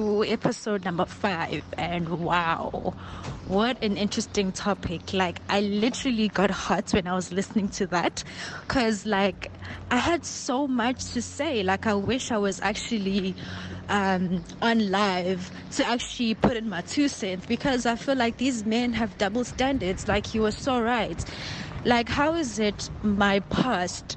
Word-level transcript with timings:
episode 0.00 0.82
number 0.82 1.04
five 1.04 1.62
and 1.76 2.08
wow 2.20 2.94
what 3.46 3.82
an 3.82 3.98
interesting 3.98 4.50
topic. 4.50 5.12
Like 5.12 5.40
i 5.50 5.60
literally 5.60 6.28
got 6.28 6.50
hot 6.50 6.90
when 6.94 7.06
i 7.06 7.14
was 7.14 7.32
listening 7.32 7.68
to 7.70 7.86
that 7.88 8.24
because 8.62 9.04
like 9.04 9.50
i 9.90 9.96
had 9.96 10.24
so 10.24 10.66
much 10.66 11.04
to 11.12 11.20
say. 11.20 11.62
Like 11.62 11.86
i 11.86 11.92
wish 11.94 12.30
i 12.30 12.38
was 12.38 12.60
actually 12.62 13.34
um, 13.90 14.42
on 14.62 14.90
live 14.90 15.50
to 15.72 15.86
actually 15.86 16.34
put 16.34 16.56
in 16.56 16.68
my 16.68 16.80
two 16.80 17.08
cents 17.08 17.44
because 17.44 17.84
i 17.84 17.94
feel 17.94 18.14
like 18.16 18.38
these 18.38 18.64
men 18.64 18.94
have 18.94 19.18
double 19.18 19.44
standards. 19.44 20.08
Like 20.08 20.32
you 20.32 20.42
were 20.42 20.52
so 20.52 20.80
right. 20.80 21.22
Like 21.84 22.08
how 22.08 22.36
is 22.36 22.58
it 22.58 22.88
my 23.02 23.40
past 23.40 24.16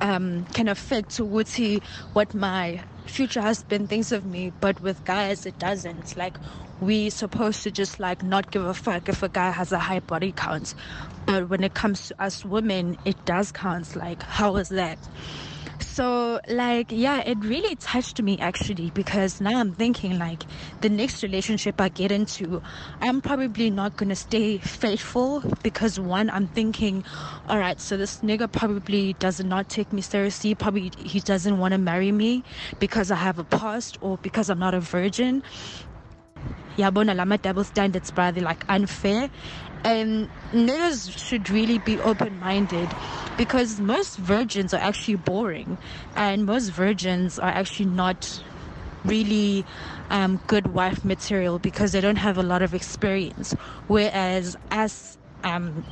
um, 0.00 0.44
can 0.52 0.68
affect 0.68 1.10
to 1.16 1.24
what 1.24 2.34
my 2.34 2.82
future 3.08 3.40
husband 3.42 3.88
thinks 3.88 4.12
of 4.12 4.24
me, 4.24 4.52
but 4.60 4.80
with 4.80 5.04
guys 5.04 5.46
it 5.46 5.58
doesn't. 5.58 6.16
Like 6.16 6.38
we 6.80 7.10
supposed 7.10 7.62
to 7.64 7.70
just 7.70 8.00
like 8.00 8.22
not 8.22 8.50
give 8.50 8.64
a 8.64 8.74
fuck 8.74 9.08
if 9.08 9.22
a 9.22 9.28
guy 9.28 9.50
has 9.50 9.72
a 9.72 9.78
high 9.78 10.00
body 10.00 10.32
count. 10.32 10.74
But 11.26 11.48
when 11.48 11.64
it 11.64 11.74
comes 11.74 12.08
to 12.08 12.22
us 12.22 12.44
women, 12.44 12.96
it 13.04 13.24
does 13.24 13.52
count. 13.52 13.96
Like 13.96 14.22
how 14.22 14.56
is 14.56 14.68
that? 14.70 14.98
So, 15.80 16.40
like, 16.48 16.90
yeah, 16.90 17.20
it 17.20 17.38
really 17.44 17.76
touched 17.76 18.20
me 18.22 18.38
actually 18.38 18.90
because 18.90 19.40
now 19.40 19.58
I'm 19.58 19.72
thinking, 19.74 20.18
like, 20.18 20.46
the 20.80 20.88
next 20.88 21.22
relationship 21.22 21.80
I 21.80 21.88
get 21.88 22.10
into, 22.12 22.62
I'm 23.00 23.20
probably 23.20 23.70
not 23.70 23.96
gonna 23.96 24.16
stay 24.16 24.58
faithful 24.58 25.42
because 25.62 25.98
one, 26.00 26.30
I'm 26.30 26.48
thinking, 26.48 27.04
all 27.46 27.58
right, 27.58 27.80
so 27.80 27.96
this 27.96 28.20
nigga 28.20 28.50
probably 28.50 29.14
does 29.14 29.42
not 29.42 29.68
take 29.68 29.92
me 29.92 30.02
seriously. 30.02 30.54
Probably 30.54 30.92
he 30.96 31.20
doesn't 31.20 31.58
want 31.58 31.72
to 31.72 31.78
marry 31.78 32.12
me 32.12 32.42
because 32.78 33.10
I 33.10 33.16
have 33.16 33.38
a 33.38 33.44
past 33.44 33.98
or 34.00 34.18
because 34.18 34.48
I'm 34.50 34.58
not 34.58 34.74
a 34.74 34.80
virgin. 34.80 35.42
But 36.76 37.06
lama 37.06 37.38
double 37.38 37.64
standards, 37.64 38.10
brother, 38.10 38.40
like 38.40 38.64
unfair. 38.68 39.30
And 39.84 40.28
niggas 40.52 41.16
should 41.16 41.48
really 41.50 41.78
be 41.78 41.98
open 42.00 42.38
minded 42.40 42.88
because 43.36 43.80
most 43.80 44.16
virgins 44.16 44.74
are 44.74 44.80
actually 44.80 45.16
boring 45.16 45.78
and 46.16 46.44
most 46.44 46.70
virgins 46.70 47.38
are 47.38 47.50
actually 47.50 47.86
not 47.86 48.42
really 49.04 49.64
um, 50.10 50.40
good 50.46 50.68
wife 50.68 51.04
material 51.04 51.58
because 51.58 51.92
they 51.92 52.00
don't 52.00 52.16
have 52.16 52.38
a 52.38 52.42
lot 52.42 52.62
of 52.62 52.74
experience 52.74 53.52
whereas 53.86 54.56
as 54.70 55.18
um, 55.44 55.84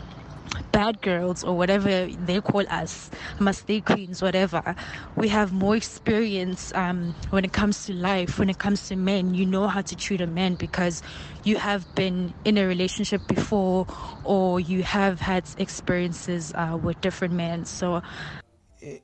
bad 0.72 1.00
girls 1.02 1.44
or 1.44 1.56
whatever 1.56 2.06
they 2.06 2.40
call 2.40 2.64
us, 2.70 3.10
stay 3.52 3.80
queens, 3.80 4.22
whatever, 4.22 4.74
we 5.16 5.28
have 5.28 5.52
more 5.52 5.76
experience 5.76 6.72
um, 6.74 7.14
when 7.30 7.44
it 7.44 7.52
comes 7.52 7.84
to 7.86 7.94
life, 7.94 8.38
when 8.38 8.50
it 8.50 8.58
comes 8.58 8.88
to 8.88 8.96
men. 8.96 9.34
You 9.34 9.46
know 9.46 9.68
how 9.68 9.82
to 9.82 9.96
treat 9.96 10.20
a 10.20 10.26
man 10.26 10.54
because 10.54 11.02
you 11.44 11.56
have 11.56 11.92
been 11.94 12.34
in 12.44 12.58
a 12.58 12.66
relationship 12.66 13.26
before 13.26 13.86
or 14.24 14.60
you 14.60 14.82
have 14.82 15.20
had 15.20 15.44
experiences 15.58 16.52
uh, 16.54 16.78
with 16.80 17.00
different 17.00 17.34
men. 17.34 17.64
So 17.64 18.02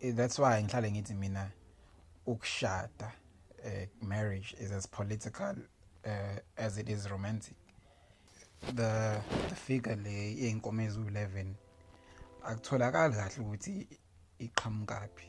that's 0.02 0.38
why 0.38 0.62
ngihlale 0.62 0.90
ngithi 0.90 1.16
mina 1.16 1.52
ukushada 2.26 3.12
uh, 3.64 3.68
marriage 4.02 4.54
is 4.58 4.72
as 4.72 4.86
political 4.86 5.54
uh, 6.06 6.38
as 6.56 6.78
it 6.78 6.88
is 6.88 7.10
romantic 7.10 7.54
the 8.76 9.20
the 9.48 9.54
figure 9.54 9.96
le 9.96 10.34
yey'nkomo 10.40 10.82
eziwu-11 10.82 11.54
akutholakali 12.42 13.14
kahle 13.14 13.38
ukuthi 13.40 13.88
iqhamukaphi 14.38 15.26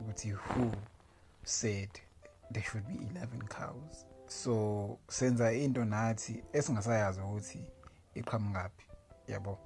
ukuthi 0.00 0.30
who 0.30 0.72
said 1.44 1.90
there 2.52 2.64
should 2.64 2.86
be 2.86 2.94
11 2.94 3.48
cows. 3.48 4.06
So 4.26 4.98
senza 5.08 5.52
into 5.52 5.84
nathi 5.84 6.42
esingasayazi 6.52 7.20
ukuthi 7.20 7.64
iqhamukaphi 8.14 8.86
yabo? 9.28 9.58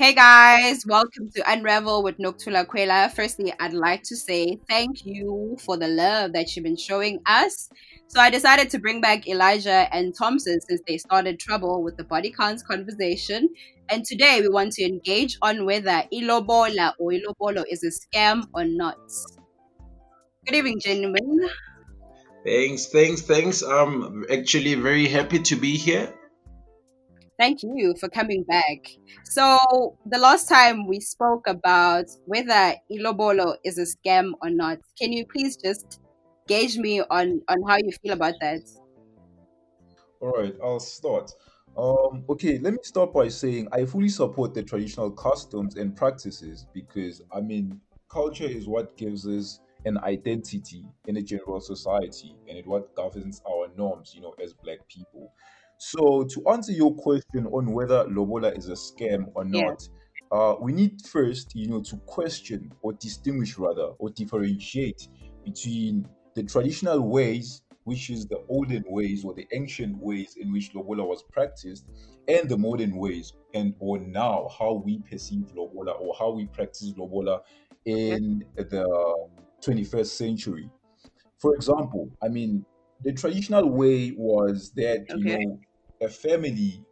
Hey 0.00 0.14
guys, 0.14 0.86
welcome 0.86 1.28
to 1.36 1.42
Unravel 1.46 2.02
with 2.02 2.16
Nokuthula 2.16 2.64
Kwela. 2.64 3.12
Firstly, 3.12 3.52
I'd 3.60 3.74
like 3.74 4.02
to 4.04 4.16
say 4.16 4.58
thank 4.66 5.04
you 5.04 5.58
for 5.60 5.76
the 5.76 5.88
love 5.88 6.32
that 6.32 6.56
you've 6.56 6.62
been 6.62 6.74
showing 6.74 7.20
us. 7.26 7.68
So 8.06 8.18
I 8.18 8.30
decided 8.30 8.70
to 8.70 8.78
bring 8.78 9.02
back 9.02 9.28
Elijah 9.28 9.94
and 9.94 10.14
Thompson 10.16 10.58
since 10.62 10.80
they 10.88 10.96
started 10.96 11.38
trouble 11.38 11.82
with 11.82 11.98
the 11.98 12.04
body 12.04 12.30
counts 12.30 12.62
conversation. 12.62 13.50
And 13.90 14.02
today 14.02 14.40
we 14.40 14.48
want 14.48 14.72
to 14.76 14.84
engage 14.84 15.36
on 15.42 15.66
whether 15.66 16.04
ilobola 16.10 16.94
or 16.98 17.10
ilobolo 17.10 17.64
is 17.68 17.84
a 17.84 17.90
scam 17.92 18.44
or 18.54 18.64
not. 18.64 18.96
Good 20.46 20.54
evening, 20.54 20.80
gentlemen. 20.80 21.46
Thanks, 22.46 22.86
thanks, 22.86 23.20
thanks. 23.20 23.60
I'm 23.60 24.24
actually 24.32 24.76
very 24.76 25.08
happy 25.08 25.40
to 25.40 25.56
be 25.56 25.76
here. 25.76 26.14
Thank 27.40 27.62
you 27.62 27.94
for 27.98 28.10
coming 28.10 28.42
back. 28.42 28.86
So, 29.24 29.96
the 30.04 30.18
last 30.18 30.46
time 30.46 30.86
we 30.86 31.00
spoke 31.00 31.46
about 31.46 32.04
whether 32.26 32.74
Ilobolo 32.92 33.56
is 33.64 33.78
a 33.78 33.86
scam 33.86 34.32
or 34.42 34.50
not, 34.50 34.76
can 35.00 35.10
you 35.10 35.24
please 35.24 35.56
just 35.56 36.02
gauge 36.46 36.76
me 36.76 37.00
on, 37.00 37.40
on 37.48 37.56
how 37.66 37.78
you 37.78 37.92
feel 38.02 38.12
about 38.12 38.34
that? 38.42 38.60
All 40.20 40.32
right, 40.32 40.54
I'll 40.62 40.80
start. 40.80 41.32
Um, 41.78 42.24
okay, 42.28 42.58
let 42.58 42.74
me 42.74 42.80
start 42.82 43.14
by 43.14 43.28
saying 43.28 43.68
I 43.72 43.86
fully 43.86 44.10
support 44.10 44.52
the 44.52 44.62
traditional 44.62 45.10
customs 45.10 45.76
and 45.76 45.96
practices 45.96 46.66
because, 46.74 47.22
I 47.32 47.40
mean, 47.40 47.80
culture 48.10 48.44
is 48.44 48.68
what 48.68 48.98
gives 48.98 49.26
us 49.26 49.60
an 49.86 49.96
identity 50.04 50.84
in 51.06 51.16
a 51.16 51.22
general 51.22 51.62
society 51.62 52.36
and 52.48 52.58
it 52.58 52.66
what 52.66 52.94
governs 52.94 53.40
our 53.50 53.68
norms, 53.78 54.14
you 54.14 54.20
know, 54.20 54.34
as 54.44 54.52
black 54.52 54.86
people. 54.88 55.32
So 55.82 56.24
to 56.24 56.46
answer 56.48 56.72
your 56.72 56.94
question 56.94 57.46
on 57.46 57.72
whether 57.72 58.04
lobola 58.04 58.50
is 58.56 58.68
a 58.68 58.72
scam 58.72 59.32
or 59.34 59.44
Yeah. 59.52 59.70
not, 59.70 59.80
uh, 60.30 60.56
we 60.60 60.72
need 60.72 61.00
first, 61.06 61.54
you 61.54 61.68
know, 61.68 61.82
to 61.82 61.96
question 62.06 62.70
or 62.82 62.92
distinguish 62.92 63.56
rather 63.58 63.84
or 63.98 64.10
differentiate 64.10 65.08
between 65.42 66.06
the 66.34 66.44
traditional 66.44 67.00
ways, 67.08 67.62
which 67.84 68.10
is 68.10 68.26
the 68.26 68.44
olden 68.50 68.84
ways 68.88 69.24
or 69.24 69.32
the 69.34 69.48
ancient 69.54 69.96
ways 69.96 70.34
in 70.36 70.52
which 70.52 70.70
lobola 70.74 71.02
was 71.04 71.22
practiced, 71.32 71.86
and 72.28 72.48
the 72.50 72.58
modern 72.58 72.96
ways, 72.96 73.32
and 73.54 73.74
or 73.78 73.98
now 73.98 74.48
how 74.58 74.74
we 74.74 75.00
perceive 75.10 75.50
lobola 75.56 75.92
or 75.92 76.14
how 76.18 76.30
we 76.30 76.46
practice 76.46 76.92
lobola 76.96 77.40
in 77.86 78.44
the 78.54 78.86
21st 79.62 80.16
century. 80.18 80.70
For 81.38 81.54
example, 81.54 82.10
I 82.22 82.28
mean, 82.28 82.66
the 83.00 83.12
traditional 83.12 83.68
way 83.70 84.10
was 84.12 84.72
that 84.76 85.08
you 85.14 85.24
know 85.24 85.60
a 86.00 86.08
family 86.08 86.84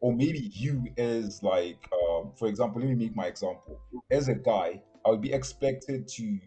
or 0.00 0.12
maybe 0.14 0.40
you 0.40 0.84
as 0.98 1.42
like 1.42 1.88
um, 1.92 2.32
for 2.36 2.48
example 2.48 2.80
let 2.80 2.88
me 2.88 2.94
make 2.96 3.16
my 3.16 3.26
example 3.26 3.80
as 4.10 4.28
a 4.28 4.34
guy 4.34 4.82
i 5.04 5.10
would 5.10 5.20
be 5.22 5.32
expected 5.32 6.08
to 6.08 6.38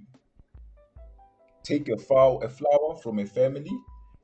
take 1.64 1.90
a 1.90 1.98
flower 1.98 2.44
a 2.44 2.50
flower 2.50 2.96
from 3.02 3.20
a 3.20 3.26
family 3.26 3.76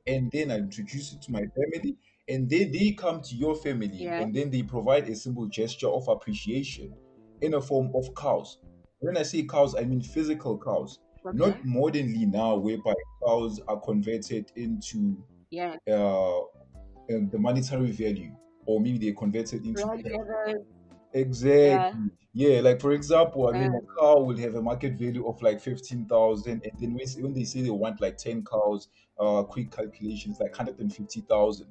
and 0.06 0.30
then 0.32 0.50
i 0.50 0.56
introduce 0.56 1.12
it 1.12 1.22
to 1.22 1.32
my 1.32 1.42
family 1.56 1.96
and 2.28 2.48
then 2.48 2.70
they 2.72 2.92
come 2.92 3.20
to 3.20 3.34
your 3.34 3.54
family 3.54 4.12
Yeah. 4.12 4.18
and 4.18 4.34
then 4.34 4.50
they 4.50 4.62
provide 4.62 5.08
a 5.08 5.14
simple 5.16 5.46
gesture 5.46 5.88
of 5.88 6.06
appreciation 6.08 6.96
in 7.40 7.54
a 7.54 7.60
form 7.60 7.90
of 7.94 8.14
cows 8.14 8.58
when 9.00 9.16
i 9.16 9.22
say 9.22 9.42
cows 9.44 9.74
i 9.74 9.84
mean 9.84 10.00
physical 10.00 10.58
cows 10.58 10.98
Okay. 11.24 11.32
not 11.32 11.64
modernly 11.64 12.26
now 12.26 12.56
whereby 12.56 12.94
cows 13.26 13.60
are 13.68 13.80
converted 13.80 14.52
into 14.54 15.24
Yeah. 15.50 15.76
uh, 15.90 16.40
uh, 17.12 17.20
the 17.30 17.38
monetary 17.38 17.90
value, 17.90 18.34
or 18.66 18.80
maybe 18.80 18.98
they 18.98 19.12
converted 19.12 19.64
into 19.64 19.84
Blood 19.84 20.02
cash. 20.02 20.54
Exactly. 21.14 22.10
Yeah, 22.34 22.60
like 22.60 22.80
for 22.80 22.92
example, 22.92 23.48
I 23.48 23.52
mean, 23.52 23.74
a 23.74 24.00
cow 24.00 24.20
will 24.20 24.38
have 24.38 24.54
a 24.54 24.62
market 24.62 24.94
value 24.94 25.26
of 25.28 25.40
like 25.42 25.60
15,000, 25.60 26.62
and 26.64 26.72
then 26.78 26.94
when, 27.22 27.34
they 27.34 27.44
say 27.44 27.60
they 27.60 27.70
want 27.70 28.00
like 28.00 28.16
10 28.16 28.44
cows, 28.44 28.88
uh, 29.20 29.42
quick 29.42 29.70
calculations, 29.70 30.38
like 30.40 30.52
150,000. 30.52 31.66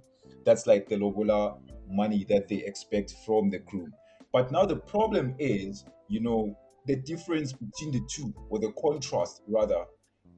That's 0.46 0.68
like 0.68 0.88
the 0.88 0.98
Lobola 0.98 1.58
money 1.90 2.24
that 2.30 2.48
they 2.48 2.58
expect 2.58 3.16
from 3.26 3.50
the 3.50 3.60
groom. 3.60 3.92
But 4.32 4.52
now 4.52 4.66
the 4.66 4.78
problem 4.78 5.36
is, 5.40 5.86
you 6.08 6.22
know, 6.22 6.56
the 6.86 6.96
difference 6.96 7.54
between 7.54 7.92
the 7.92 8.08
two, 8.08 8.34
or 8.50 8.60
the 8.60 8.72
contrast 8.74 9.42
rather, 9.48 9.86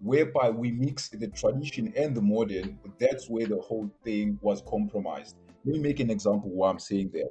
whereby 0.03 0.49
we 0.49 0.71
mix 0.71 1.09
the 1.09 1.27
tradition 1.29 1.93
and 1.95 2.15
the 2.15 2.21
modern, 2.21 2.77
that's 2.99 3.29
where 3.29 3.47
the 3.47 3.59
whole 3.61 3.89
thing 4.03 4.37
was 4.41 4.61
compromised. 4.67 5.37
Let 5.65 5.75
me 5.75 5.79
make 5.79 6.01
an 6.01 6.09
example 6.09 6.49
why 6.49 6.69
I'm 6.69 6.79
saying 6.79 7.11
that. 7.13 7.29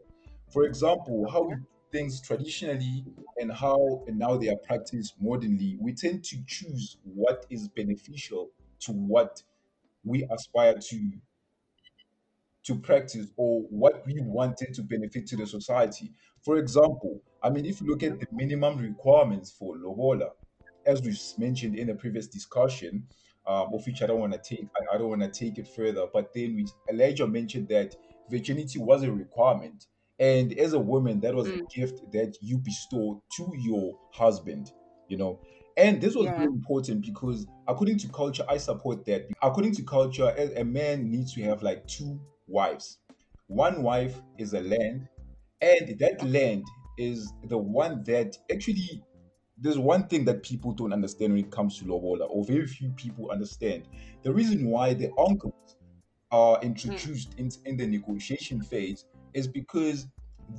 For 0.50 0.64
example, 0.64 1.30
how 1.30 1.50
things 1.92 2.20
traditionally 2.20 3.04
and 3.38 3.52
how 3.52 4.02
and 4.06 4.18
now 4.18 4.38
they 4.38 4.48
are 4.48 4.56
practiced 4.56 5.14
modernly, 5.20 5.76
we 5.78 5.92
tend 5.92 6.24
to 6.24 6.36
choose 6.46 6.96
what 7.04 7.44
is 7.50 7.68
beneficial 7.68 8.50
to 8.80 8.92
what 8.92 9.42
we 10.02 10.26
aspire 10.32 10.74
to 10.74 11.12
to 12.64 12.76
practice 12.76 13.26
or 13.36 13.62
what 13.62 14.06
we 14.06 14.20
wanted 14.20 14.72
to 14.72 14.82
benefit 14.82 15.26
to 15.26 15.36
the 15.36 15.46
society. 15.46 16.12
For 16.42 16.58
example, 16.58 17.20
I 17.42 17.50
mean, 17.50 17.66
if 17.66 17.80
you 17.80 17.88
look 17.88 18.02
at 18.02 18.20
the 18.20 18.26
minimum 18.32 18.78
requirements 18.78 19.50
for 19.50 19.76
lobola, 19.76 20.30
as 20.86 21.02
we've 21.02 21.18
mentioned 21.38 21.76
in 21.76 21.86
the 21.88 21.94
previous 21.94 22.26
discussion, 22.28 23.08
of 23.44 23.84
which 23.86 24.02
I 24.02 24.06
don't 24.06 24.20
want 24.20 24.32
to 24.34 24.38
take, 24.38 24.68
I, 24.76 24.94
I 24.94 24.98
don't 24.98 25.08
want 25.08 25.22
to 25.22 25.30
take 25.30 25.58
it 25.58 25.68
further. 25.68 26.06
But 26.12 26.32
then 26.34 26.54
we, 26.54 26.66
Elijah 26.90 27.26
mentioned 27.26 27.68
that 27.68 27.94
virginity 28.28 28.78
was 28.78 29.02
a 29.02 29.12
requirement, 29.12 29.86
and 30.18 30.52
as 30.58 30.72
a 30.72 30.78
woman, 30.78 31.20
that 31.20 31.34
was 31.34 31.48
a 31.48 31.54
Mm. 31.54 31.66
gift 31.74 32.00
that 32.12 32.36
you 32.40 32.58
bestow 32.58 33.22
to 33.36 33.52
your 33.56 33.98
husband. 34.12 34.72
You 35.08 35.18
know, 35.18 35.40
and 35.76 36.00
this 36.00 36.14
was 36.14 36.26
Yeah. 36.26 36.32
very 36.36 36.48
important 36.52 37.02
because 37.04 37.46
according 37.68 37.98
to 37.98 38.08
culture, 38.08 38.44
I 38.48 38.56
support 38.56 39.04
that. 39.06 39.28
According 39.42 39.72
to 39.74 39.82
culture, 39.82 40.32
a, 40.36 40.60
a 40.60 40.64
man 40.64 41.10
needs 41.10 41.34
to 41.34 41.42
have 41.42 41.62
like 41.62 41.86
two 41.86 42.20
wives. 42.46 42.98
One 43.48 43.82
wife 43.82 44.22
is 44.38 44.54
a 44.54 44.60
land, 44.60 45.08
and 45.60 45.98
that 45.98 46.22
land 46.24 46.66
is 46.98 47.32
the 47.44 47.58
one 47.58 48.02
that 48.04 48.36
actually 48.50 49.04
there's 49.62 49.78
one 49.78 50.08
thing 50.08 50.24
that 50.24 50.42
people 50.42 50.72
don't 50.72 50.92
understand 50.92 51.32
when 51.32 51.44
it 51.44 51.50
comes 51.50 51.78
to 51.78 51.84
lobola, 51.84 52.26
or 52.26 52.44
very 52.44 52.66
few 52.66 52.90
people 52.90 53.30
understand. 53.30 53.84
The 54.22 54.32
reason 54.32 54.66
why 54.66 54.92
the 54.92 55.10
uncles 55.16 55.76
are 56.32 56.60
introduced 56.62 57.34
hmm. 57.34 57.42
in, 57.42 57.50
in 57.64 57.76
the 57.76 57.86
negotiation 57.86 58.60
phase 58.60 59.06
is 59.34 59.46
because 59.46 60.08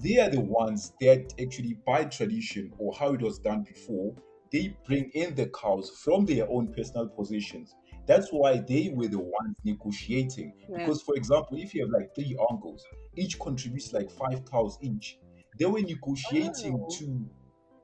they 0.02 0.20
are 0.20 0.30
the 0.30 0.40
ones 0.40 0.94
that 1.02 1.34
actually, 1.42 1.78
by 1.86 2.06
tradition 2.06 2.72
or 2.78 2.94
how 2.94 3.14
it 3.14 3.22
was 3.22 3.40
done 3.40 3.64
before, 3.64 4.16
they 4.52 4.76
bring 4.88 5.10
in 5.14 5.36
the 5.36 5.48
cows 5.48 5.90
from 6.04 6.26
their 6.26 6.50
own 6.50 6.74
personal 6.74 7.08
possessions. 7.08 7.76
That's 8.06 8.30
why 8.30 8.58
they 8.58 8.92
were 8.94 9.08
the 9.08 9.20
ones 9.20 9.56
negotiating. 9.66 10.54
Yeah. 10.70 10.78
Because, 10.78 11.02
for 11.02 11.16
example, 11.16 11.58
if 11.58 11.74
you 11.74 11.82
have 11.82 11.90
like 11.92 12.16
three 12.16 12.38
uncles, 12.50 12.86
each 13.16 13.40
contributes 13.40 13.92
like 13.92 14.10
five 14.12 14.46
cows 14.50 14.78
each. 14.82 15.20
They 15.60 15.66
were 15.66 15.82
negotiating 15.82 16.80
Oh. 16.82 16.90
to 17.00 17.26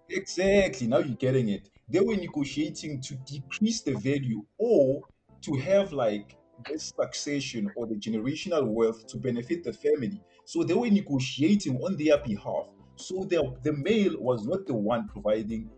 Exactly. 0.10 0.88
Now 0.88 1.00
you're 1.00 1.16
getting 1.16 1.50
it. 1.50 1.70
They 1.88 2.00
were 2.00 2.16
negotiating 2.16 3.02
to 3.02 3.16
decrease 3.16 3.82
the 3.82 3.94
value 3.96 4.46
or 4.58 5.04
to 5.42 5.56
have 5.58 5.94
like 5.94 6.36
this 6.68 6.92
succession 7.00 7.72
or 7.76 7.88
the 7.88 7.96
generational 7.96 8.68
wealth 8.68 9.08
to 9.08 9.18
benefit 9.18 9.64
the 9.64 9.74
family. 9.74 10.22
So 10.46 10.64
they 10.64 10.74
were 10.74 10.90
negotiating 10.90 11.78
on 11.78 11.96
their 11.96 12.18
behalf. 12.18 12.68
So 12.96 13.24
the, 13.24 13.56
the 13.64 13.74
male 13.74 14.16
was 14.20 14.46
not 14.46 14.66
the 14.66 14.74
one 14.74 15.08
providing 15.08 15.70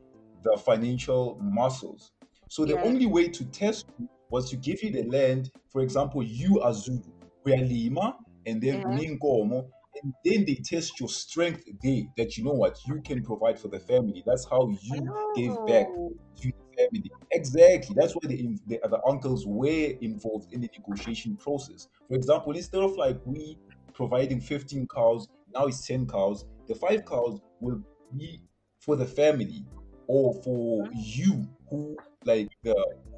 the 0.44 0.58
financial 0.58 1.38
muscles. 1.42 2.12
So 2.48 2.66
the 2.66 2.76
Yeah. 2.76 2.84
only 2.84 3.06
way 3.06 3.28
to 3.30 3.46
test 3.46 3.86
you 4.00 4.10
was 4.30 4.50
to 4.50 4.58
give 4.58 4.82
you 4.82 4.92
the 4.92 5.04
land. 5.04 5.52
For 5.70 5.82
example, 5.82 6.24
you 6.24 6.60
are 6.62 6.74
Zulu, 6.74 7.02
uyalima, 7.46 8.16
and 8.46 8.62
then 8.62 8.80
Yeah. 8.80 8.84
uninkomo, 8.84 9.70
and 10.04 10.14
then 10.24 10.46
they 10.46 10.56
test 10.56 11.00
your 11.00 11.10
strength 11.10 11.64
there 11.82 12.04
that 12.18 12.38
you 12.38 12.44
know 12.44 12.54
what 12.54 12.78
you 12.86 13.02
can 13.02 13.24
provide 13.24 13.60
for 13.60 13.68
the 13.68 13.80
family. 13.80 14.24
That's 14.26 14.48
how 14.50 14.70
you 14.82 15.14
gave 15.34 15.64
back 15.66 15.88
Oh. 15.88 16.14
to 16.42 16.52
the 16.52 16.84
family. 16.84 17.12
Exactly. 17.32 17.96
That's 17.98 18.14
why 18.14 18.22
the, 18.28 18.58
the, 18.68 18.80
the 18.84 19.02
uncles 19.08 19.46
were 19.46 19.94
involved 20.02 20.54
in 20.54 20.62
the 20.62 20.70
negotiation 20.78 21.38
process. 21.38 21.88
For 22.08 22.16
example, 22.16 22.54
instead 22.56 22.82
of 22.82 22.96
like 22.98 23.20
we 23.26 23.58
providing 23.94 24.42
15 24.42 24.88
cows, 24.94 25.28
now 25.54 25.66
it's 25.66 25.86
10 25.86 26.08
cows, 26.08 26.46
the 26.68 26.76
five 26.76 27.06
cows 27.06 27.40
will 27.60 27.82
be 28.18 28.42
for 28.80 28.96
the 28.96 29.06
family 29.06 29.66
or 30.08 30.34
for 30.44 30.90
you 30.94 31.48
who 31.70 31.98
like 32.26 32.50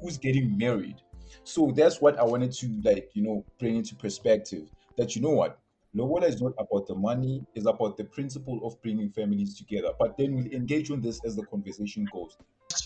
who's 0.00 0.18
getting 0.18 0.56
married. 0.56 0.96
So 1.44 1.72
that's 1.74 2.00
what 2.00 2.18
I 2.18 2.24
wanted 2.24 2.52
to 2.52 2.80
like, 2.84 3.10
you 3.14 3.22
know, 3.22 3.46
bring 3.58 3.76
into 3.76 3.96
perspective 3.96 4.70
that 4.96 5.16
you 5.16 5.22
know 5.22 5.30
what 5.30 5.58
Lobola 5.94 6.26
is 6.26 6.42
not 6.42 6.54
about 6.58 6.88
the 6.88 6.94
money, 6.94 7.44
it's 7.54 7.66
about 7.66 7.96
the 7.96 8.04
principle 8.04 8.60
of 8.64 8.80
bringing 8.82 9.10
families 9.10 9.56
together. 9.56 9.90
But 9.98 10.16
then 10.18 10.34
we'll 10.34 10.52
engage 10.52 10.90
on 10.90 11.00
this 11.00 11.20
as 11.24 11.36
the 11.36 11.44
conversation 11.44 12.06
goes. 12.12 12.36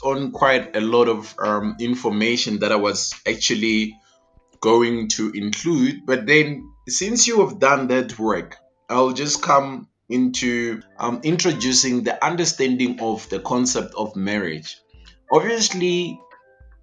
on 0.05 0.31
quite 0.33 0.77
a 0.77 0.81
lot 0.81 1.09
of 1.09 1.35
um, 1.39 1.77
information 1.81 2.59
that 2.59 2.71
I 2.71 2.77
was 2.77 3.15
actually 3.27 3.97
going 4.61 5.09
to 5.09 5.31
include. 5.31 6.05
But 6.05 6.27
then, 6.27 6.71
since 6.87 7.27
you 7.27 7.41
have 7.41 7.59
done 7.59 7.89
that 7.89 8.19
work, 8.19 8.57
I'll 8.91 9.13
just 9.13 9.43
come 9.43 9.89
into 10.11 10.83
um, 10.99 11.21
introducing 11.23 12.05
the 12.05 12.23
understanding 12.25 13.01
of 13.01 13.29
the 13.31 13.41
concept 13.41 13.95
of 13.97 14.17
marriage. 14.17 14.79
Obviously, 15.33 16.21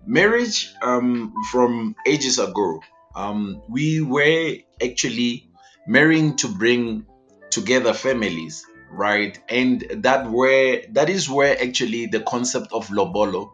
marriage 0.05 0.73
um, 0.81 1.33
from 1.51 1.95
ages 2.07 2.39
ago, 2.39 2.81
um, 3.15 3.61
we 3.69 4.01
were 4.01 4.57
actually 4.83 5.49
marrying 5.87 6.35
to 6.37 6.47
bring 6.47 7.05
together 7.49 7.93
families 7.93 8.65
right? 8.95 9.39
And 9.49 9.85
that 10.03 10.29
where 10.29 10.83
that 10.91 11.09
is 11.09 11.29
where 11.29 11.61
actually 11.61 12.07
the 12.07 12.21
concept 12.21 12.71
of 12.71 12.87
lobolo 12.87 13.51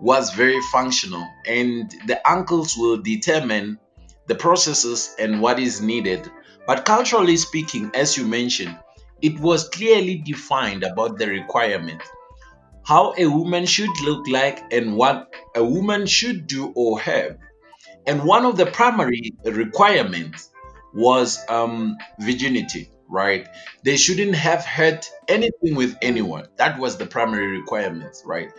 was 0.00 0.32
very 0.32 0.60
functional. 0.72 1.26
And 1.46 1.90
the 2.06 2.20
uncles 2.28 2.76
will 2.76 2.98
determine 2.98 3.78
the 4.26 4.34
processes 4.34 5.14
and 5.18 5.40
what 5.40 5.58
is 5.58 5.80
needed. 5.80 6.30
But 6.66 6.84
culturally 6.84 7.36
speaking 7.36 7.90
as 7.94 8.16
you 8.16 8.26
mentioned 8.26 8.78
it 9.20 9.38
was 9.38 9.68
clearly 9.68 10.16
defined 10.16 10.82
about 10.82 11.18
the 11.18 11.26
requirement. 11.26 12.00
How 12.86 13.14
a 13.18 13.26
woman 13.26 13.66
should 13.66 13.90
look 14.02 14.26
like 14.26 14.72
and 14.72 14.96
what 14.96 15.34
a 15.54 15.62
woman 15.62 16.06
should 16.06 16.46
do 16.46 16.72
or 16.74 16.98
have. 17.00 17.36
And 18.06 18.24
one 18.24 18.46
of 18.46 18.56
the 18.56 18.64
primary 18.64 19.34
requirements 19.44 20.49
was 20.94 21.38
um, 21.48 21.96
virginity 22.18 22.90
right? 23.12 23.48
They 23.82 23.96
shouldn't 23.96 24.36
have 24.36 24.64
had 24.64 25.04
anything 25.26 25.74
with 25.74 25.96
anyone. 26.00 26.46
That 26.58 26.78
was 26.78 26.96
the 26.96 27.06
primary 27.06 27.58
requirements 27.58 28.22
right? 28.24 28.50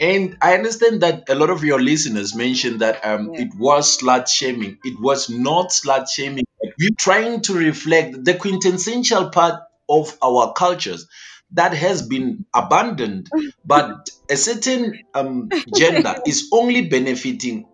And 0.00 0.36
i 0.42 0.54
understand 0.54 1.02
that 1.02 1.28
a 1.28 1.34
lot 1.36 1.50
of 1.50 1.62
your 1.64 1.80
listeners 1.80 2.34
mentioned 2.34 2.80
that 2.80 3.04
um, 3.06 3.30
Yeah. 3.32 3.42
it 3.42 3.54
was 3.56 3.96
slut 3.98 4.28
shaming. 4.28 4.78
It 4.84 5.00
was 5.00 5.30
not 5.30 5.70
slut 5.70 6.08
shaming. 6.10 6.44
We're 6.78 6.90
trying 6.98 7.42
to 7.42 7.54
reflect 7.54 8.24
the 8.24 8.34
quintessential 8.34 9.30
part 9.30 9.60
of 9.88 10.16
our 10.22 10.52
cultures 10.52 11.06
that 11.52 11.72
has 11.74 12.02
been 12.02 12.46
abandoned 12.54 13.28
but 13.64 14.10
a 14.30 14.36
certain 14.36 14.98
um, 15.14 15.48
gender 15.76 16.16
is 16.26 16.48
only 16.52 16.88
benefiting 16.88 17.66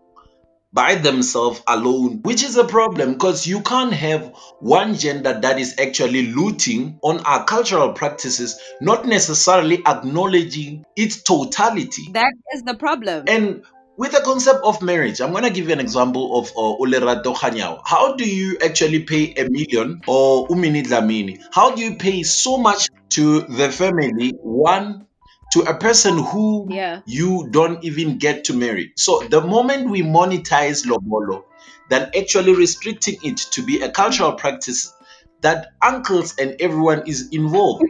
by 0.72 0.94
themselves 0.94 1.62
alone, 1.66 2.20
which 2.22 2.42
is 2.42 2.56
a 2.56 2.64
problem 2.64 3.14
because 3.14 3.46
you 3.46 3.60
can't 3.62 3.92
have 3.92 4.32
one 4.60 4.94
gender 4.94 5.38
that 5.40 5.58
is 5.58 5.74
actually 5.78 6.28
looting 6.28 6.98
on 7.02 7.20
our 7.20 7.44
cultural 7.44 7.92
practices, 7.92 8.60
not 8.80 9.04
necessarily 9.04 9.82
acknowledging 9.86 10.84
its 10.96 11.22
totality. 11.22 12.08
That 12.12 12.32
is 12.54 12.62
the 12.62 12.74
problem. 12.74 13.24
And 13.26 13.64
with 13.96 14.12
the 14.12 14.20
concept 14.20 14.60
of 14.64 14.80
marriage, 14.80 15.20
I'm 15.20 15.32
going 15.32 15.44
to 15.44 15.50
give 15.50 15.66
you 15.66 15.72
an 15.72 15.80
example 15.80 16.38
of 16.38 16.48
uh, 16.50 16.82
Olerato 16.82 17.34
Kganyago. 17.34 17.82
How 17.84 18.14
do 18.14 18.26
you 18.26 18.56
actually 18.64 19.02
pay 19.02 19.34
a 19.34 19.50
million 19.50 20.00
or 20.06 20.48
uMinnie 20.48 20.86
Dlamini? 20.86 21.42
How 21.52 21.74
do 21.74 21.82
you 21.82 21.96
pay 21.96 22.22
so 22.22 22.56
much 22.56 22.88
to 23.10 23.40
the 23.42 23.70
family, 23.70 24.32
one, 24.40 25.06
to 25.52 25.62
a 25.62 25.74
person 25.74 26.18
who 26.18 26.66
Yeah. 26.70 27.00
you 27.06 27.48
don't 27.50 27.82
even 27.84 28.18
get 28.18 28.44
to 28.44 28.52
marry? 28.54 28.92
So 28.96 29.20
the 29.28 29.40
moment 29.40 29.90
we 29.90 30.02
monetize 30.02 30.86
Lobolo, 30.86 31.44
then 31.88 32.10
actually 32.16 32.54
restricting 32.54 33.18
it 33.22 33.36
to 33.52 33.62
be 33.62 33.80
a 33.80 33.90
cultural 33.90 34.32
practice 34.32 34.92
that 35.40 35.68
uncles 35.82 36.34
and 36.38 36.56
everyone 36.60 37.02
is 37.06 37.28
involved 37.32 37.84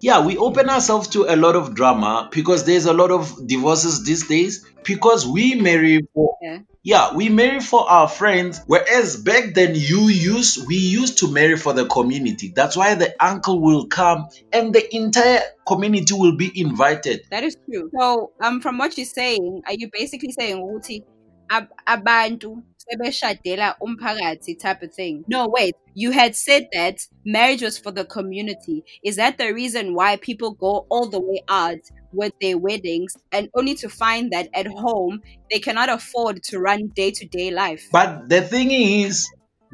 yeah 0.00 0.24
we 0.24 0.36
open 0.36 0.68
ourselves 0.68 1.08
to 1.08 1.24
a 1.24 1.36
lot 1.36 1.56
of 1.56 1.74
drama 1.74 2.28
because 2.32 2.64
there's 2.64 2.86
a 2.86 2.92
lot 2.92 3.10
of 3.10 3.46
divorces 3.46 4.04
these 4.04 4.26
days 4.28 4.64
because 4.84 5.26
we 5.26 5.54
marry 5.54 6.00
for 6.14 6.36
Yeah. 6.40 6.58
yeah 6.82 7.14
we 7.14 7.28
marry 7.28 7.60
for 7.60 7.88
our 7.90 8.08
friends 8.08 8.60
whereas 8.66 9.16
back 9.16 9.54
then 9.54 9.74
you 9.74 10.08
used 10.08 10.66
we 10.66 10.76
used 10.76 11.18
to 11.18 11.32
marry 11.32 11.56
for 11.56 11.72
the 11.72 11.86
community 11.86 12.52
that's 12.54 12.76
why 12.76 12.94
the 12.94 13.14
uncle 13.22 13.60
will 13.60 13.86
come 13.88 14.28
and 14.52 14.72
the 14.74 14.84
entire 14.94 15.40
community 15.66 16.14
will 16.14 16.36
be 16.36 16.50
invited 16.54 17.20
That 17.30 17.44
is 17.44 17.56
true. 17.68 17.90
So, 17.98 18.32
um, 18.40 18.60
from 18.60 18.78
what 18.78 18.96
you're 18.96 19.06
saying, 19.06 19.62
are 19.66 19.74
you 19.74 19.90
basically 19.92 20.32
saying 20.32 20.56
ukuthi 20.62 21.02
ab- 21.50 21.68
abantu 21.86 22.62
sebeshadela 22.90 23.74
umphakathi 23.80 24.58
type 24.58 24.82
of 24.82 24.94
thing? 24.94 25.24
No, 25.28 25.48
wait. 25.48 25.74
You 25.94 26.10
had 26.10 26.36
said 26.36 26.68
that 26.72 26.98
marriage 27.24 27.62
was 27.62 27.78
for 27.78 27.90
the 27.90 28.04
community. 28.04 28.84
Is 29.02 29.16
that 29.16 29.38
the 29.38 29.52
reason 29.52 29.94
why 29.94 30.16
people 30.16 30.52
go 30.52 30.86
all 30.88 31.08
the 31.08 31.20
way 31.20 31.42
out 31.48 31.78
with 32.12 32.32
their 32.40 32.56
weddings 32.56 33.16
and 33.32 33.48
only 33.54 33.74
to 33.76 33.88
find 33.88 34.32
that 34.32 34.48
at 34.54 34.66
home 34.66 35.20
they 35.50 35.58
cannot 35.58 35.88
afford 35.88 36.42
to 36.44 36.58
run 36.58 36.88
day 36.94 37.10
to 37.10 37.26
day 37.26 37.50
life? 37.50 37.88
But 37.92 38.28
the 38.28 38.42
thing 38.42 38.70
is, 38.70 39.28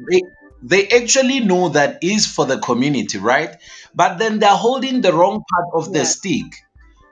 they, 0.09 0.21
they 0.63 0.87
actually 0.87 1.41
know 1.41 1.69
that 1.69 1.99
is 2.03 2.25
for 2.25 2.45
the 2.45 2.59
community, 2.59 3.17
right? 3.17 3.55
But 3.93 4.17
then 4.17 4.39
they're 4.39 4.49
holding 4.49 5.01
the 5.01 5.13
wrong 5.13 5.43
part 5.49 5.67
of 5.73 5.93
the 5.93 6.05
stick, 6.05 6.45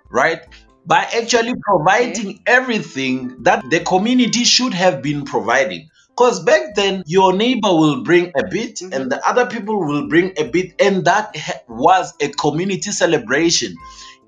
right? 0.10 0.42
by 0.86 1.08
actually 1.16 1.54
providing 1.62 2.42
everything 2.46 3.44
that 3.44 3.64
the 3.70 3.80
community 3.80 4.44
should 4.44 4.74
have 4.74 5.02
been 5.02 5.26
providing. 5.26 5.90
Because 6.16 6.44
back 6.44 6.76
then, 6.76 7.04
your 7.08 7.34
neighbor 7.34 7.70
will 7.74 8.04
bring 8.04 8.32
a 8.38 8.44
bit 8.48 8.76
Mhm. 8.78 8.94
and 8.96 9.12
the 9.12 9.28
other 9.28 9.48
people 9.48 9.80
will 9.80 10.08
bring 10.08 10.34
a 10.38 10.44
bit, 10.44 10.74
and 10.80 11.06
that 11.06 11.36
was 11.68 12.14
a 12.22 12.30
community 12.30 12.92
celebration. 12.92 13.76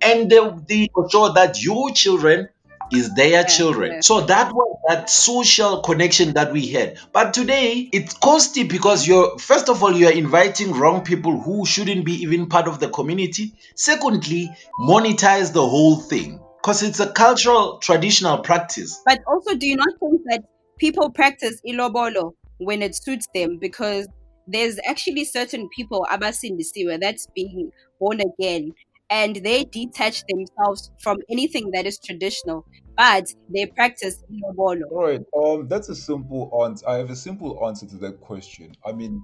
And 0.01 0.30
they, 0.30 0.39
they 0.68 0.89
were 0.96 1.08
sure 1.10 1.34
that 1.34 1.62
your 1.62 1.92
children 1.92 2.50
is 2.92 3.13
their 3.15 3.30
Yeah, 3.42 3.44
children. 3.44 3.92
yeah. 3.94 4.00
So 4.01 4.22
that 4.22 4.51
was 4.54 4.77
that 4.89 5.10
social 5.10 5.82
connection 5.82 6.34
that 6.34 6.51
we 6.54 6.68
had. 6.68 6.98
But 7.13 7.34
today, 7.34 7.89
it's 7.92 8.13
costly 8.13 8.63
because 8.63 9.08
you're, 9.08 9.38
first 9.39 9.70
of 9.70 9.84
all, 9.84 9.96
you're 9.96 10.12
inviting 10.12 10.72
wrong 10.74 11.01
people 11.01 11.39
who 11.39 11.65
shouldn't 11.65 12.06
be 12.06 12.22
even 12.24 12.48
part 12.48 12.68
of 12.68 12.80
the 12.80 12.89
community. 12.89 13.54
Secondly, 13.75 14.50
monetize 14.80 15.54
the 15.54 15.65
whole 15.68 15.96
thing 15.98 16.39
because 16.62 16.84
it's 16.84 17.00
a 17.00 17.12
cultural, 17.12 17.77
traditional 17.80 18.39
practice. 18.39 19.01
But 19.06 19.20
also, 19.27 19.56
do 19.56 19.68
you 19.68 19.75
not 19.77 19.89
think 20.00 20.22
that 20.25 20.44
people 20.79 21.10
practice 21.10 21.62
ilobolo 21.67 22.34
when 22.58 22.82
it 22.82 22.96
suits 22.96 23.27
them? 23.34 23.58
Because 23.60 24.08
there's 24.48 24.79
actually 24.88 25.25
certain 25.25 25.67
people, 25.75 26.05
abasindisiwe, 26.12 27.00
that's 27.01 27.27
being 27.36 27.72
born 28.00 28.22
again, 28.22 28.72
and 29.10 29.38
they 29.38 29.65
detach 29.65 30.24
themselves 30.27 30.91
from 31.00 31.17
anything 31.29 31.72
that 31.72 31.86
is 31.86 32.00
traditional, 32.00 32.65
but 32.98 33.34
they 33.53 33.65
practice 33.67 34.24
ilobolo. 34.32 34.84
All 34.91 35.03
right. 35.03 35.22
Um, 35.36 35.67
that's 35.67 35.89
a 35.89 35.96
simple 35.96 36.51
answer. 36.63 36.88
I 36.88 36.98
have 36.98 37.10
a 37.10 37.15
simple 37.15 37.65
answer 37.67 37.86
to 37.88 37.98
that 37.98 38.22
question. 38.22 38.75
I 38.86 38.91
mean, 38.91 39.22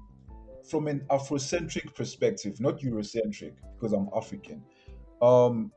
from 0.70 0.88
an 0.88 1.02
Afrocentric 1.10 1.96
perspective, 1.96 2.60
not 2.60 2.80
Eurocentric, 2.80 3.54
because 3.74 3.94
I'm 3.94 4.10
African. 4.16 4.64
Um, 5.22 5.72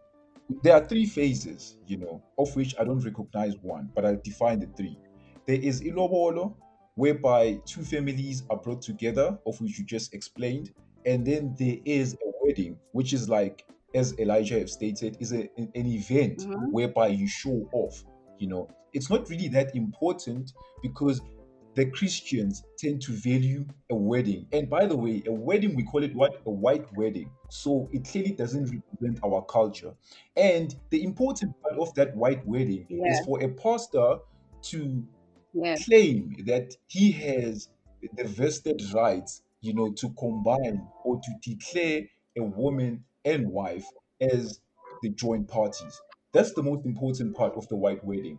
there 0.63 0.75
are 0.75 0.85
three 0.87 1.07
phases, 1.07 1.77
you 1.87 1.97
know, 1.97 2.23
of 2.39 2.55
which 2.55 2.75
I 2.79 2.85
don't 2.85 3.01
recognize 3.01 3.55
one, 3.63 3.91
but 3.95 4.05
I 4.05 4.17
define 4.23 4.61
the 4.61 4.67
three. 4.77 4.99
There 5.47 5.61
is 5.61 5.83
Ilobolo, 5.83 6.55
whereby 6.95 7.61
two 7.67 7.83
families 7.83 8.45
are 8.51 8.57
brought 8.57 8.83
together, 8.83 9.39
of 9.47 9.61
which 9.61 9.79
you 9.79 9.85
just 9.85 10.15
explained, 10.15 10.73
and 11.07 11.27
then 11.27 11.55
there 11.59 11.77
is 11.85 12.15
a 12.15 12.31
wedding, 12.43 12.79
which 12.93 13.13
is 13.13 13.29
like, 13.29 13.65
as 13.95 14.19
Elijah 14.19 14.59
have 14.59 14.71
stated, 14.71 15.17
is 15.21 15.33
a, 15.33 15.49
an 15.57 15.71
an 15.75 15.87
event 15.87 16.39
Mhm. 16.41 16.73
whereby 16.73 17.09
you 17.09 17.27
show 17.27 17.69
off. 17.73 18.05
You 18.39 18.49
know, 18.49 18.69
it's 18.93 19.11
not 19.11 19.29
really 19.29 19.49
that 19.49 19.75
important 19.77 20.53
because 20.83 21.21
the 21.75 21.87
Christians 21.91 22.63
tend 22.79 23.03
to 23.03 23.13
value 23.13 23.67
a 23.91 23.95
wedding. 23.97 24.47
And 24.53 24.71
by 24.71 24.87
the 24.87 24.97
way, 24.97 25.23
a 25.27 25.33
wedding, 25.33 25.75
we 25.75 25.83
call 25.83 26.05
it 26.05 26.15
what? 26.15 26.41
A 26.47 26.51
white 26.51 26.87
wedding. 26.97 27.31
So 27.51 27.89
it 27.93 28.05
clearly 28.09 28.31
doesn't 28.33 28.65
represent 28.71 29.19
our 29.25 29.43
culture. 29.45 29.93
And 30.37 30.75
the 30.91 31.03
important 31.03 31.53
part 31.61 31.77
of 31.79 31.93
that 31.95 32.17
white 32.17 32.47
wedding 32.47 32.87
Yeah. 32.89 33.11
is 33.11 33.27
for 33.27 33.43
a 33.43 33.49
pastor 33.49 34.19
to 34.71 35.05
Yeah. 35.55 35.77
claim 35.87 36.35
that 36.47 36.77
he 36.89 37.13
has 37.13 37.69
the 38.17 38.25
vested 38.25 38.83
rights, 38.93 39.43
you 39.61 39.75
know, 39.75 39.93
to 39.93 40.11
combine 40.19 40.87
or 41.05 41.21
to 41.21 41.31
declare 41.51 42.03
a 42.37 42.43
woman 42.43 43.05
and 43.25 43.49
wife 43.51 43.87
as 44.21 44.61
the 45.03 45.11
joint 45.11 45.49
parties. 45.49 46.01
That's 46.33 46.53
the 46.55 46.63
most 46.63 46.85
important 46.85 47.37
part 47.37 47.55
of 47.55 47.69
the 47.69 47.77
white 47.77 48.05
wedding. 48.05 48.39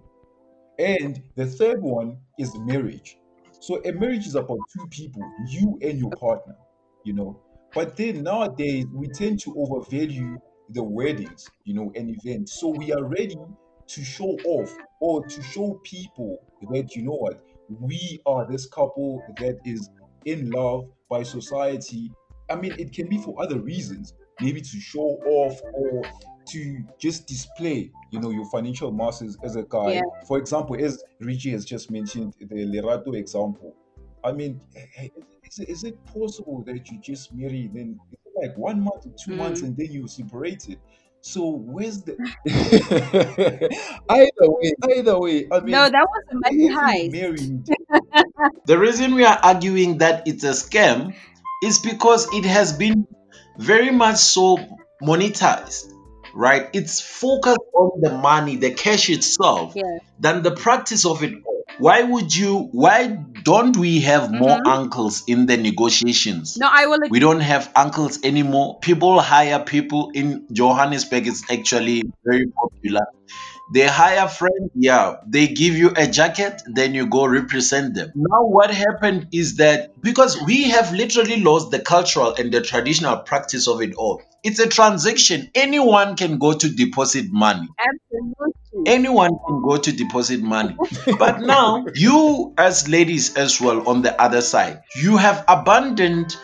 And 0.78 1.24
the 1.36 1.46
third 1.46 1.82
one 1.82 2.18
is 2.38 2.58
marriage. 2.60 3.18
So 3.60 3.82
a 3.84 3.92
marriage 3.94 4.28
is 4.28 4.36
about 4.36 4.60
two 4.74 4.88
people, 4.88 5.24
you 5.48 5.80
and 5.82 5.98
your 5.98 6.14
partner, 6.14 6.56
you 7.04 7.14
know. 7.14 7.42
But 7.74 7.96
then 7.98 8.24
nowadays 8.24 8.86
we 8.94 9.08
tend 9.08 9.40
to 9.42 9.56
overvalue 9.58 10.38
the 10.70 10.84
weddings, 10.84 11.52
you 11.64 11.74
know, 11.74 11.92
an 11.96 12.10
event. 12.10 12.50
So 12.50 12.70
we 12.70 12.92
are 12.92 13.04
ready 13.04 13.38
to 13.88 14.04
show 14.04 14.40
off 14.44 14.78
or 15.00 15.26
to 15.26 15.42
show 15.44 15.80
people 15.84 16.40
that 16.72 16.96
you 16.96 17.04
know 17.04 17.16
what, 17.16 17.44
we 17.80 18.20
are 18.26 18.46
this 18.50 18.66
couple 18.66 19.24
that 19.38 19.58
is 19.66 19.90
in 20.26 20.52
love 20.52 20.86
by 21.10 21.24
society. 21.24 22.12
I 22.50 22.56
mean, 22.56 22.74
it 22.78 22.92
can 22.94 23.08
be 23.10 23.18
for 23.18 23.42
other 23.42 23.60
reasons, 23.60 24.14
maybe 24.42 24.62
to 24.62 24.80
show 24.80 25.20
off 25.26 25.60
or 25.74 26.04
to 26.50 26.84
just 27.00 27.26
display, 27.28 27.92
you 28.12 28.20
know, 28.20 28.30
your 28.30 28.46
financial 28.52 28.92
muscles 28.92 29.38
as 29.44 29.56
a 29.56 29.64
guy. 29.64 29.94
Yeah. 29.94 30.02
For 30.28 30.38
example, 30.38 30.76
as 30.84 31.04
Richie 31.20 31.52
has 31.52 31.66
just 31.66 31.90
mentioned, 31.90 32.34
the 32.40 32.46
Lerato 32.46 33.16
example. 33.16 33.76
I 34.24 34.32
mean, 34.32 34.62
eh, 34.98 35.10
is, 35.58 35.84
it 35.84 36.04
possible 36.06 36.64
that 36.66 36.92
you 36.92 37.00
just 37.00 37.34
marry 37.34 37.70
then 37.74 38.00
like 38.42 38.58
one 38.58 38.82
month 38.82 39.06
or 39.06 39.14
two 39.24 39.36
months 39.36 39.62
Mm. 39.62 39.66
and 39.68 39.78
then 39.78 39.92
you 39.92 40.08
separated? 40.08 40.80
So 41.28 41.50
where's 41.50 42.04
the 42.04 42.16
either 44.10 44.30
way? 44.52 44.74
Either 44.98 45.20
way, 45.20 45.48
I 45.52 45.60
mean, 45.62 45.72
No, 45.72 45.90
that 45.90 46.06
was 46.14 46.24
a 46.32 46.36
money 46.36 46.66
if 46.68 46.78
heist. 46.78 47.12
married, 47.12 47.66
The 48.68 48.78
reason 48.78 49.16
we 49.16 49.24
are 49.26 49.40
arguing 49.42 49.98
that 50.00 50.28
it's 50.28 50.44
a 50.44 50.52
scam 50.52 51.16
is 51.64 51.80
because 51.80 52.28
it 52.32 52.46
has 52.46 52.74
been 52.74 53.08
very 53.58 53.90
much 53.90 54.18
so 54.18 54.58
monetized, 55.02 55.94
right? 56.36 56.70
It's 56.74 57.02
focused 57.02 57.58
on 57.74 58.02
the 58.02 58.12
money, 58.12 58.58
the 58.58 58.72
cash 58.74 59.10
itself, 59.10 59.74
Yeah. 59.76 59.98
than 60.20 60.44
the 60.44 60.52
practice 60.52 61.06
of 61.06 61.24
it 61.24 61.34
all. 61.45 61.45
Why 61.80 62.02
would 62.04 62.36
you, 62.36 62.70
why 62.72 63.08
don't 63.44 63.76
we 63.78 64.02
have 64.02 64.32
more 64.32 64.58
Mhm. 64.58 64.66
uncles 64.66 65.24
in 65.28 65.46
the 65.46 65.58
negotiations? 65.58 66.58
No, 66.58 66.68
I 66.72 66.86
will 66.88 67.00
We 67.10 67.20
don't 67.20 67.42
have 67.42 67.70
uncles 67.76 68.20
anymore. 68.24 68.80
People 68.82 69.20
hire 69.20 69.60
people 69.60 70.12
in 70.14 70.46
Johannesburg. 70.52 71.28
It's 71.28 71.44
actually 71.52 72.04
very 72.26 72.46
popular. 72.62 73.06
They 73.74 73.88
hire 73.88 74.28
friends, 74.28 74.70
yeah. 74.76 75.16
They 75.28 75.48
give 75.48 75.76
you 75.76 75.92
a 75.96 76.06
jacket, 76.08 76.62
then 76.68 76.94
you 76.94 77.08
go 77.08 77.26
represent 77.26 77.96
them. 77.96 78.12
Now, 78.16 78.46
what 78.46 78.70
happened 78.72 79.28
is 79.32 79.56
that 79.58 80.00
because 80.02 80.40
we 80.46 80.70
have 80.70 80.94
literally 80.94 81.42
lost 81.42 81.72
the 81.72 81.80
cultural 81.80 82.36
and 82.38 82.52
the 82.52 82.62
traditional 82.62 83.18
practice 83.18 83.68
of 83.68 83.82
it 83.82 83.96
all, 83.96 84.22
it's 84.44 84.60
a 84.60 84.68
transaction. 84.68 85.50
Anyone 85.56 86.16
can 86.16 86.38
go 86.38 86.54
to 86.54 86.70
deposit 86.70 87.26
money. 87.32 87.68
absolutely. 87.80 88.54
Anyone 88.86 89.32
can 89.48 89.62
go 89.62 89.78
to 89.78 89.92
deposit 89.92 90.42
money. 90.42 90.76
But 91.18 91.42
now, 91.42 91.86
you 91.94 92.54
as 92.58 92.88
ladies 92.88 93.36
as 93.36 93.60
well 93.60 93.88
on 93.88 94.02
the 94.02 94.20
other 94.22 94.42
side, 94.42 94.84
you 94.96 95.18
have 95.18 95.44
abandoned 95.48 96.36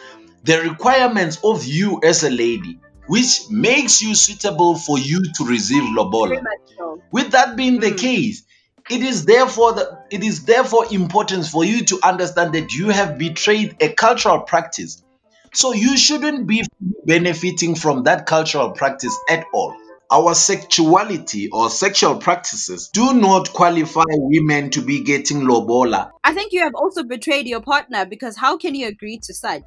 the 0.43 0.61
requirements 0.61 1.39
of 1.43 1.65
you 1.65 1.99
as 2.03 2.23
a 2.23 2.29
lady, 2.29 2.79
which 3.07 3.41
makes 3.49 4.01
you 4.01 4.15
suitable 4.15 4.75
for 4.75 4.97
you 4.97 5.21
to 5.37 5.45
receive 5.45 5.83
lobola. 5.83 6.41
So. 6.77 6.99
With 7.11 7.31
that 7.31 7.55
being 7.55 7.79
the 7.79 7.91
Mm. 7.91 7.99
case, 7.99 8.43
it 8.89 9.01
is 9.03 9.25
therefore 9.25 9.73
the, 9.73 9.99
it 10.09 10.23
is 10.23 10.45
therefore 10.45 10.85
important 10.91 11.45
for 11.45 11.63
you 11.63 11.85
to 11.85 11.99
understand 12.03 12.53
that 12.53 12.73
you 12.73 12.89
have 12.89 13.17
betrayed 13.17 13.75
a 13.79 13.89
cultural 13.89 14.41
practice. 14.41 15.03
So 15.53 15.73
you 15.73 15.97
shouldn't 15.97 16.47
be 16.47 16.63
benefiting 17.05 17.75
from 17.75 18.03
that 18.03 18.25
cultural 18.25 18.71
practice 18.71 19.15
at 19.29 19.45
all. 19.53 19.75
Our 20.11 20.35
sexuality 20.35 21.49
or 21.53 21.69
sexual 21.69 22.17
practices 22.17 22.89
do 22.89 23.13
not 23.13 23.53
qualify 23.53 24.03
women 24.09 24.69
to 24.71 24.81
be 24.81 25.01
getting 25.03 25.41
lobola. 25.41 26.11
I 26.25 26.33
think 26.33 26.51
you 26.51 26.59
have 26.61 26.75
also 26.75 27.03
betrayed 27.03 27.47
your 27.47 27.61
partner 27.61 28.05
because 28.05 28.35
how 28.35 28.57
can 28.57 28.75
you 28.75 28.87
agree 28.87 29.19
to 29.23 29.33
such? 29.33 29.63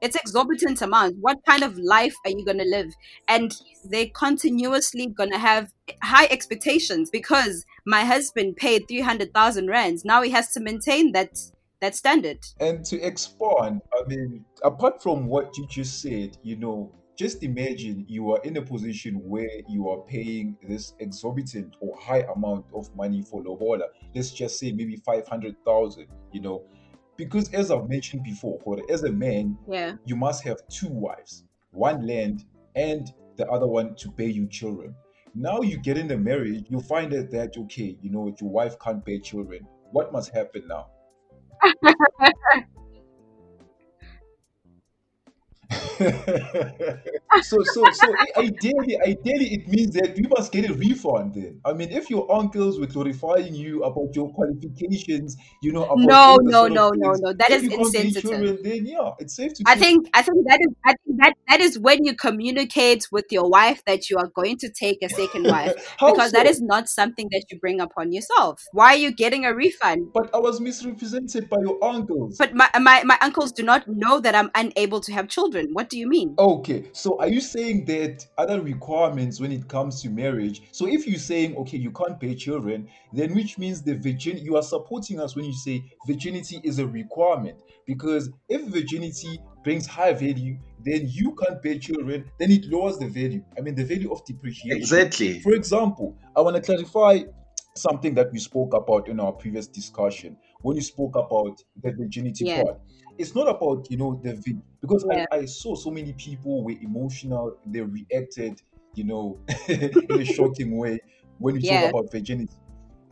It's 0.00 0.16
exorbitant 0.16 0.80
amount. 0.82 1.16
What 1.20 1.38
kind 1.46 1.62
of 1.62 1.78
life 1.78 2.14
are 2.24 2.30
you 2.30 2.44
gonna 2.44 2.64
live? 2.64 2.88
And 3.28 3.54
they 3.88 4.06
continuously 4.06 5.08
gonna 5.08 5.38
have 5.38 5.70
high 6.02 6.26
expectations 6.26 7.10
because 7.10 7.64
my 7.86 8.04
husband 8.04 8.56
paid 8.56 8.88
three 8.88 9.02
hundred 9.02 9.34
thousand 9.34 9.68
rands. 9.68 10.04
Now 10.04 10.22
he 10.22 10.30
has 10.30 10.52
to 10.54 10.60
maintain 10.60 11.12
that 11.12 11.38
that 11.82 11.94
standard. 11.94 12.38
And 12.58 12.84
to 12.86 13.00
expand, 13.00 13.82
I 13.92 14.08
mean, 14.08 14.44
apart 14.64 15.02
from 15.02 15.26
what 15.26 15.58
you 15.58 15.66
just 15.68 16.00
said, 16.00 16.38
you 16.42 16.56
know, 16.56 16.92
just 17.22 17.44
imagine 17.44 18.04
you 18.08 18.32
are 18.32 18.40
in 18.42 18.56
a 18.56 18.62
position 18.62 19.14
where 19.14 19.48
you 19.68 19.88
are 19.88 20.00
paying 20.00 20.56
this 20.66 20.94
exorbitant 20.98 21.76
or 21.78 21.96
high 21.96 22.24
amount 22.34 22.66
of 22.74 22.92
money 22.96 23.22
for 23.22 23.40
lobola. 23.44 23.84
Let's 24.12 24.32
just 24.32 24.58
say 24.58 24.72
maybe 24.72 24.96
500,000, 24.96 26.08
you 26.32 26.40
know, 26.40 26.64
because 27.16 27.54
as 27.54 27.70
I've 27.70 27.88
mentioned 27.88 28.24
before, 28.24 28.58
for 28.64 28.76
as 28.90 29.04
a 29.04 29.12
man, 29.12 29.56
Yeah. 29.68 29.94
you 30.04 30.16
must 30.16 30.42
have 30.42 30.66
two 30.66 30.88
wives, 30.88 31.44
one 31.70 32.04
land 32.08 32.44
and 32.74 33.06
the 33.36 33.48
other 33.48 33.68
one 33.68 33.94
to 33.94 34.10
pay 34.10 34.26
you 34.26 34.48
children. 34.48 34.92
Now 35.32 35.60
you 35.60 35.78
get 35.78 35.96
in 35.98 36.10
a 36.10 36.18
marriage, 36.18 36.64
you 36.70 36.80
find 36.80 37.14
out 37.14 37.30
that 37.30 37.56
okay, 37.56 37.96
you 38.02 38.10
know, 38.10 38.34
your 38.40 38.50
wife 38.50 38.80
can't 38.80 39.04
pay 39.04 39.20
children. 39.20 39.64
What 39.92 40.12
must 40.12 40.34
happen 40.34 40.66
now? 40.66 40.90
so 47.42 47.62
so 47.62 47.84
so 47.92 48.14
ideally 48.36 48.98
ideally 49.00 49.54
it 49.54 49.68
means 49.68 49.94
that 49.94 50.16
you 50.16 50.28
must 50.28 50.52
get 50.52 50.68
a 50.68 50.74
refund 50.74 51.34
then 51.34 51.60
i 51.64 51.72
mean 51.72 51.90
if 51.90 52.10
your 52.10 52.30
uncles 52.32 52.78
were 52.78 52.86
glorifying 52.86 53.54
you 53.54 53.82
about 53.84 54.14
your 54.14 54.32
qualifications 54.34 55.36
you 55.62 55.72
know 55.72 55.84
about 55.84 55.98
No, 55.98 56.36
no, 56.42 56.66
no, 56.66 56.90
no, 56.94 57.12
no. 57.12 57.32
that 57.32 57.50
is 57.50 57.62
if 57.64 57.72
is 57.72 57.72
you 57.72 57.78
can't 57.78 57.92
get 57.92 58.04
insensitive. 58.04 58.30
children 58.30 58.58
then 58.62 58.86
yeah 58.86 59.10
it's 59.18 59.34
safe 59.36 59.52
to 59.54 59.64
I 59.66 59.76
think 59.76 60.08
I 60.14 60.22
think 60.22 60.46
that 60.46 60.58
is 60.60 60.74
I 60.84 60.94
think 61.04 61.20
that 61.22 61.34
that 61.48 61.60
is 61.60 61.78
when 61.78 62.04
you 62.04 62.14
communicate 62.14 63.06
with 63.10 63.26
your 63.30 63.48
wife 63.48 63.82
that 63.86 64.10
you 64.10 64.18
are 64.18 64.28
going 64.34 64.56
to 64.58 64.68
take 64.70 64.98
a 65.02 65.08
second 65.08 65.44
wife 65.46 65.74
because 66.00 66.32
that 66.32 66.46
so 66.46 66.50
is 66.50 66.60
not 66.60 66.88
something 66.88 67.28
that 67.32 67.44
you 67.50 67.58
bring 67.58 67.80
upon 67.80 68.12
yourself. 68.12 68.62
Why 68.72 68.94
are 68.94 68.96
you 68.96 69.12
getting 69.14 69.44
a 69.44 69.54
refund? 69.54 70.08
but 70.12 70.28
i 70.34 70.38
was 70.38 70.60
misrepresented 70.60 71.48
by 71.48 71.56
your 71.60 71.82
uncles 71.84 72.36
But 72.38 72.54
my 72.54 72.68
my, 72.78 73.02
my 73.04 73.18
uncles 73.20 73.52
do 73.52 73.62
not 73.62 73.86
know 73.86 74.20
that 74.20 74.34
I'm 74.34 74.50
unable 74.54 75.00
to 75.00 75.12
have 75.12 75.28
children. 75.28 75.68
What 75.72 75.88
do 75.92 75.98
you 75.98 76.08
mean? 76.08 76.34
Okay, 76.38 76.84
so 76.92 77.18
are 77.20 77.28
you 77.28 77.42
saying 77.42 77.84
that 77.84 78.26
other 78.38 78.62
requirements 78.62 79.40
when 79.40 79.52
it 79.52 79.68
comes 79.68 80.00
to 80.00 80.08
marriage? 80.08 80.62
So 80.72 80.88
if 80.88 81.06
you're 81.06 81.18
saying 81.18 81.54
okay, 81.58 81.76
you 81.76 81.90
can't 81.90 82.18
pay 82.18 82.34
children, 82.34 82.88
then 83.12 83.34
which 83.34 83.58
means 83.58 83.82
the 83.82 83.94
virgin 83.98 84.38
you 84.38 84.56
are 84.56 84.62
supporting 84.62 85.20
us 85.20 85.36
when 85.36 85.44
you 85.44 85.52
say 85.52 85.84
virginity 86.06 86.60
is 86.64 86.78
a 86.78 86.86
requirement. 86.86 87.58
Because 87.86 88.30
if 88.48 88.62
virginity 88.68 89.38
brings 89.62 89.86
high 89.86 90.14
value, 90.14 90.58
then 90.82 91.06
you 91.10 91.34
can't 91.34 91.62
pay 91.62 91.78
children, 91.78 92.24
then 92.38 92.50
it 92.50 92.64
lowers 92.64 92.96
the 92.96 93.08
value. 93.08 93.44
I 93.58 93.60
mean 93.60 93.74
the 93.74 93.84
value 93.84 94.10
of 94.10 94.24
depreciation. 94.24 94.78
Exactly. 94.78 95.40
For 95.40 95.52
example, 95.52 96.16
I 96.34 96.40
want 96.40 96.56
to 96.56 96.62
clarify 96.62 97.20
something 97.76 98.14
that 98.14 98.32
we 98.32 98.38
spoke 98.38 98.72
about 98.72 99.08
in 99.08 99.20
our 99.20 99.32
previous 99.32 99.66
discussion 99.66 100.38
when 100.62 100.76
you 100.76 100.82
spoke 100.82 101.16
about 101.16 101.62
the 101.82 101.92
virginity 101.92 102.44
Yeah. 102.46 102.62
part. 102.62 102.80
It's 103.18 103.34
not 103.34 103.48
about 103.48 103.90
you 103.90 103.98
know 103.98 104.20
the 104.22 104.34
vi- 104.34 104.58
because 104.80 105.04
Yeah. 105.10 105.26
I, 105.30 105.38
I 105.38 105.44
saw 105.44 105.74
so 105.74 105.90
many 105.90 106.12
people 106.14 106.64
were 106.64 106.72
emotional, 106.80 107.56
they 107.66 107.80
reacted, 107.82 108.60
you 108.94 109.04
know, 109.04 109.38
in 109.68 110.18
a 110.20 110.24
shocking 110.36 110.76
way 110.76 111.00
when 111.38 111.56
you 111.56 111.60
Yeah. 111.62 111.80
talk 111.82 111.90
about 111.90 112.10
virginity. 112.12 112.56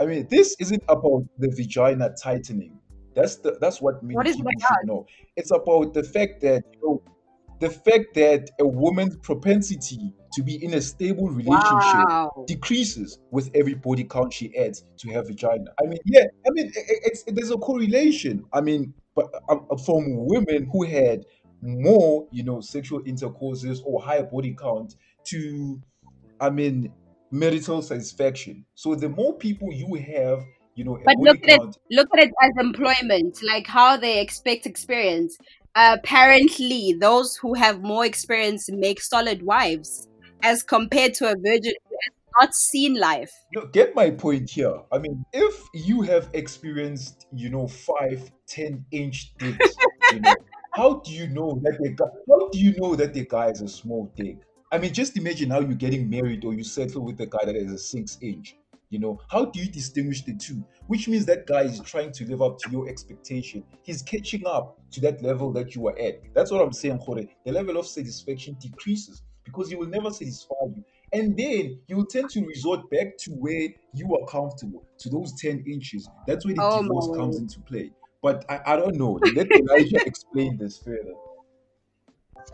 I 0.01 0.07
mean, 0.07 0.27
this 0.31 0.57
isn't 0.59 0.83
about 0.89 1.25
the 1.39 1.51
vagina 1.51 2.15
tightening. 2.23 2.79
That's 3.15 3.37
the 3.37 3.59
that's 3.61 3.83
what 3.83 4.03
many 4.03 4.15
What 4.15 4.27
is 4.27 4.37
people 4.37 4.53
should 4.59 4.87
know. 4.87 5.07
It's 5.37 5.51
about 5.51 5.93
the 5.95 6.03
fact 6.03 6.41
that 6.43 6.63
you 6.73 6.81
know 6.83 7.03
the 7.61 7.69
fact 7.69 8.15
that 8.15 8.49
a 8.59 8.67
woman's 8.67 9.17
propensity 9.17 10.15
to 10.33 10.43
be 10.43 10.63
in 10.63 10.75
a 10.75 10.81
stable 10.81 11.29
relationship 11.29 12.09
Wow. 12.09 12.47
decreases 12.47 13.19
with 13.31 13.51
every 13.55 13.75
body 13.75 14.05
count 14.05 14.33
she 14.33 14.57
adds 14.57 14.85
to 14.99 15.13
her 15.13 15.23
vagina. 15.23 15.73
I 15.83 15.87
mean, 15.87 15.99
yeah, 16.05 16.25
I 16.47 16.51
mean, 16.51 16.67
i- 16.77 16.81
i- 16.81 17.01
it's, 17.05 17.25
there's 17.27 17.51
a 17.51 17.59
correlation. 17.59 18.45
I 18.53 18.61
mean, 18.61 18.95
but 19.15 19.31
uh, 19.49 19.77
from 19.85 20.05
women 20.27 20.69
who 20.73 20.85
had 20.85 21.25
more, 21.63 22.27
you 22.33 22.43
know, 22.45 22.61
sexual 22.61 23.03
intercourses 23.07 23.83
or 23.85 24.03
higher 24.03 24.25
body 24.25 24.55
count 24.59 24.95
to, 25.27 25.81
I 26.41 26.51
mean, 26.51 26.95
marital 27.31 27.83
satisfaction. 27.83 28.67
So 28.75 28.95
the 28.95 29.09
more 29.09 29.37
people 29.39 29.69
you 29.73 29.95
have, 29.97 30.45
you 30.75 30.85
know, 30.85 30.99
But 31.05 31.17
look 31.19 31.39
at 31.45 31.61
it 31.61 31.63
look 31.91 32.09
at 32.15 32.25
it 32.25 32.31
as 32.43 32.51
employment, 32.59 33.39
like 33.43 33.67
how 33.67 33.97
they 33.97 34.21
expect 34.21 34.67
experience. 34.67 35.37
Apparently, 35.75 36.95
those 37.01 37.37
who 37.37 37.55
have 37.55 37.81
more 37.83 38.05
experience 38.05 38.67
make 38.71 39.01
solid 39.01 39.43
wives, 39.43 40.07
as 40.43 40.63
compared 40.63 41.15
to 41.15 41.27
a 41.27 41.35
virgin 41.37 41.75
who 41.89 41.97
has 42.03 42.15
not 42.41 42.55
seen 42.55 42.95
life. 42.95 43.33
No, 43.55 43.67
get 43.67 43.95
my 43.95 44.11
point 44.11 44.51
here. 44.51 44.81
I 44.93 44.99
mean, 44.99 45.25
if 45.33 45.63
you 45.75 46.03
have 46.03 46.29
experienced, 46.33 47.27
you 47.33 47.51
know, 47.51 47.67
five, 47.69 48.31
ten 48.47 48.85
inch 48.91 49.35
dicks, 49.39 49.77
you 50.13 50.21
know, 50.21 50.35
how 50.73 51.01
do 51.01 51.13
you 51.13 51.29
know 51.29 51.61
that 51.63 51.79
the 51.81 51.91
guy? 51.91 52.07
How 52.29 52.49
do 52.49 52.59
you 52.59 52.75
know 52.79 52.95
that 52.97 53.15
the 53.15 53.27
guy 53.27 53.51
is 53.51 53.61
a 53.61 53.69
small 53.69 54.13
dick? 54.17 54.39
I 54.73 54.79
mean, 54.79 54.93
just 54.93 55.17
imagine 55.17 55.51
how 55.51 55.61
you're 55.61 55.75
getting 55.75 56.09
married 56.09 56.45
or 56.45 56.55
you 56.55 56.63
settle 56.63 57.05
with 57.05 57.21
a 57.21 57.27
guy 57.27 57.45
that 57.45 57.57
is 57.57 57.73
a 57.73 57.79
six 57.79 58.19
inch. 58.23 58.57
You 58.91 58.99
know, 58.99 59.21
how 59.29 59.45
do 59.45 59.61
you 59.61 59.71
distinguish 59.71 60.25
the 60.25 60.35
two? 60.35 60.65
Which 60.89 61.07
means 61.07 61.25
that 61.27 61.47
guy 61.47 61.63
is 61.63 61.81
trying 61.81 62.11
to 62.13 62.25
live 62.27 62.43
up 62.43 62.59
to 62.59 62.71
your 62.71 62.89
expectation. 62.89 63.63
He's 63.83 64.03
catching 64.03 64.45
up 64.47 64.81
to 64.91 65.01
that 65.03 65.23
level 65.23 65.53
that 65.53 65.77
you 65.77 65.87
are 65.87 65.97
at. 65.99 66.21
That's 66.35 66.51
what 66.51 66.61
I'm 66.61 66.73
saying, 66.73 66.99
Jorge. 66.99 67.29
The 67.47 67.53
level 67.53 67.77
of 67.77 67.87
satisfaction 67.87 68.57
decreases 68.61 69.23
because 69.53 69.69
he 69.71 69.77
will 69.77 69.89
never 69.89 70.11
satisfy 70.11 70.55
you. 70.75 70.85
And 71.13 71.37
then 71.37 71.81
you 71.89 71.97
will 71.97 72.07
tend 72.07 72.31
to 72.31 72.45
resort 72.47 72.89
back 72.91 73.17
to 73.21 73.33
where 73.33 73.69
you 73.93 74.17
are 74.17 74.27
comfortable, 74.27 74.87
to 74.99 75.11
those 75.11 75.33
10 75.41 75.65
inches. 75.67 76.09
That's 76.27 76.45
where 76.45 76.55
the 76.55 76.63
Oh 76.63 76.83
my 76.83 76.89
divorce 76.89 77.09
comes 77.15 77.39
into 77.41 77.61
play. 77.61 77.93
But 78.23 78.45
I, 78.49 78.75
I 78.75 78.77
don't 78.77 78.97
know. 78.97 79.21
Let 79.35 79.49
Elijah 79.57 80.01
explain 80.07 80.57
this 80.59 80.79
further. 80.79 81.15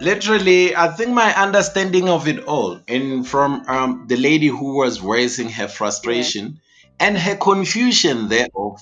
Literally, 0.01 0.75
I 0.75 0.89
think 0.89 1.11
my 1.13 1.35
understanding 1.35 2.09
of 2.09 2.27
it 2.29 2.45
all, 2.45 2.81
and 2.89 3.27
from 3.29 3.63
um, 3.69 4.07
the 4.09 4.17
lady 4.17 4.47
who 4.47 4.77
was 4.77 5.01
raising 5.03 5.49
her 5.51 5.69
frustration 5.69 6.61
and 6.99 7.17
her 7.19 7.37
confusion 7.37 8.29
thereof 8.29 8.81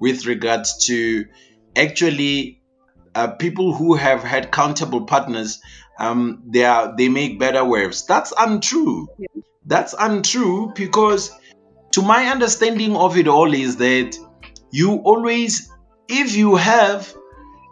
with 0.00 0.26
regards 0.26 0.86
to 0.86 1.26
actually 1.76 2.62
uh, 3.14 3.28
people 3.32 3.74
who 3.74 3.94
have 3.94 4.22
had 4.22 4.52
countable 4.52 5.06
partners, 5.06 5.60
um, 5.98 6.42
they 6.46 6.64
are 6.64 6.94
they 6.96 7.08
make 7.08 7.38
better 7.38 7.64
waves. 7.64 8.06
That's 8.06 8.32
untrue. 8.38 9.08
Yeah. 9.18 9.26
That's 9.64 9.94
untrue 9.98 10.72
because, 10.74 11.32
to 11.92 12.02
my 12.02 12.26
understanding 12.26 12.96
of 12.96 13.16
it 13.16 13.28
all, 13.28 13.52
is 13.52 13.76
that 13.78 14.16
you 14.70 14.94
always, 14.96 15.70
if 16.08 16.36
you 16.36 16.56
have 16.56 17.12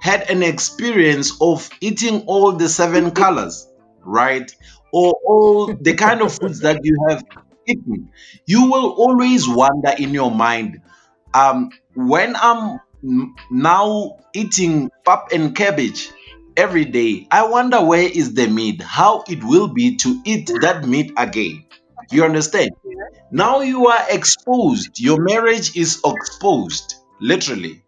had 0.00 0.30
an 0.30 0.42
experience 0.42 1.32
of 1.40 1.68
eating 1.80 2.22
all 2.26 2.52
the 2.52 2.68
seven 2.68 3.10
colors, 3.22 3.68
right? 4.04 4.50
Or 4.92 5.14
all 5.24 5.74
the 5.74 5.94
kind 5.94 6.22
of 6.22 6.32
foods 6.36 6.60
that 6.60 6.80
you 6.84 6.96
have 7.08 7.22
eaten, 7.66 8.10
you 8.46 8.70
will 8.70 8.90
always 8.92 9.48
wonder 9.48 9.92
in 9.98 10.12
your 10.14 10.30
mind, 10.30 10.80
um, 11.32 11.70
when 11.94 12.36
I'm 12.36 12.80
now 13.50 14.18
eating 14.34 14.90
pap 15.04 15.32
and 15.32 15.54
cabbage 15.54 16.10
every 16.56 16.84
day, 16.84 17.26
I 17.30 17.46
wonder 17.46 17.84
where 17.84 18.08
is 18.08 18.34
the 18.34 18.46
meat, 18.46 18.82
how 18.82 19.24
it 19.28 19.42
will 19.42 19.68
be 19.68 19.96
to 19.96 20.20
eat 20.24 20.50
that 20.60 20.86
meat 20.86 21.12
again. 21.16 21.64
You 22.10 22.24
understand? 22.24 22.70
Now 23.30 23.60
you 23.60 23.86
are 23.88 24.06
exposed. 24.10 25.00
Your 25.00 25.20
marriage 25.22 25.76
is 25.76 26.00
exposed, 26.04 26.96
literally. 27.20 27.82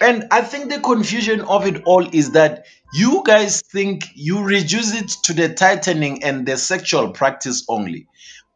And 0.00 0.26
I 0.30 0.42
think 0.42 0.70
the 0.70 0.80
confusion 0.80 1.42
of 1.42 1.66
it 1.66 1.82
all 1.84 2.06
is 2.12 2.32
that 2.32 2.66
you 2.92 3.22
guys 3.24 3.62
think 3.62 4.04
you 4.14 4.42
reduce 4.42 4.94
it 4.94 5.08
to 5.24 5.32
the 5.32 5.54
tightening 5.54 6.24
and 6.24 6.44
the 6.44 6.56
sexual 6.56 7.12
practice 7.12 7.64
only. 7.68 8.08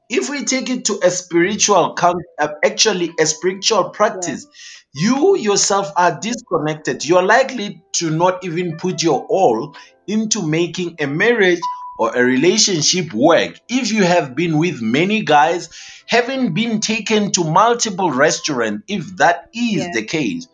If 0.09 0.31
we 0.31 0.45
take 0.45 0.71
it 0.71 0.85
to 0.87 1.01
a 1.03 1.11
spiritual 1.11 1.95
count, 1.95 2.23
uh, 2.39 2.49
actually 2.65 3.11
a 3.19 3.27
spiritual 3.27 3.91
practice, 3.91 4.47
you 4.95 5.37
yourself 5.37 5.91
are 5.97 6.19
disconnected. 6.21 7.05
You're 7.05 7.25
likely 7.25 7.83
to 7.95 8.11
not 8.11 8.45
even 8.45 8.77
put 8.79 9.03
your 9.03 9.27
all 9.29 9.75
into 10.07 10.47
making 10.47 10.97
a 11.01 11.07
marriage 11.07 11.61
or 11.99 12.15
a 12.15 12.23
relationship 12.23 13.13
work 13.13 13.59
if 13.69 13.91
you 13.91 14.05
have 14.05 14.35
been 14.37 14.59
with 14.59 14.81
many 14.81 15.23
guys, 15.23 15.71
having 16.07 16.55
been 16.55 16.81
taken 16.81 17.33
to 17.33 17.43
multiple 17.45 18.11
restaurants, 18.11 18.85
if 18.89 19.17
that 19.17 19.49
is 19.55 19.87
Yeah. 19.87 19.91
the 19.93 20.03
case. 20.05 20.47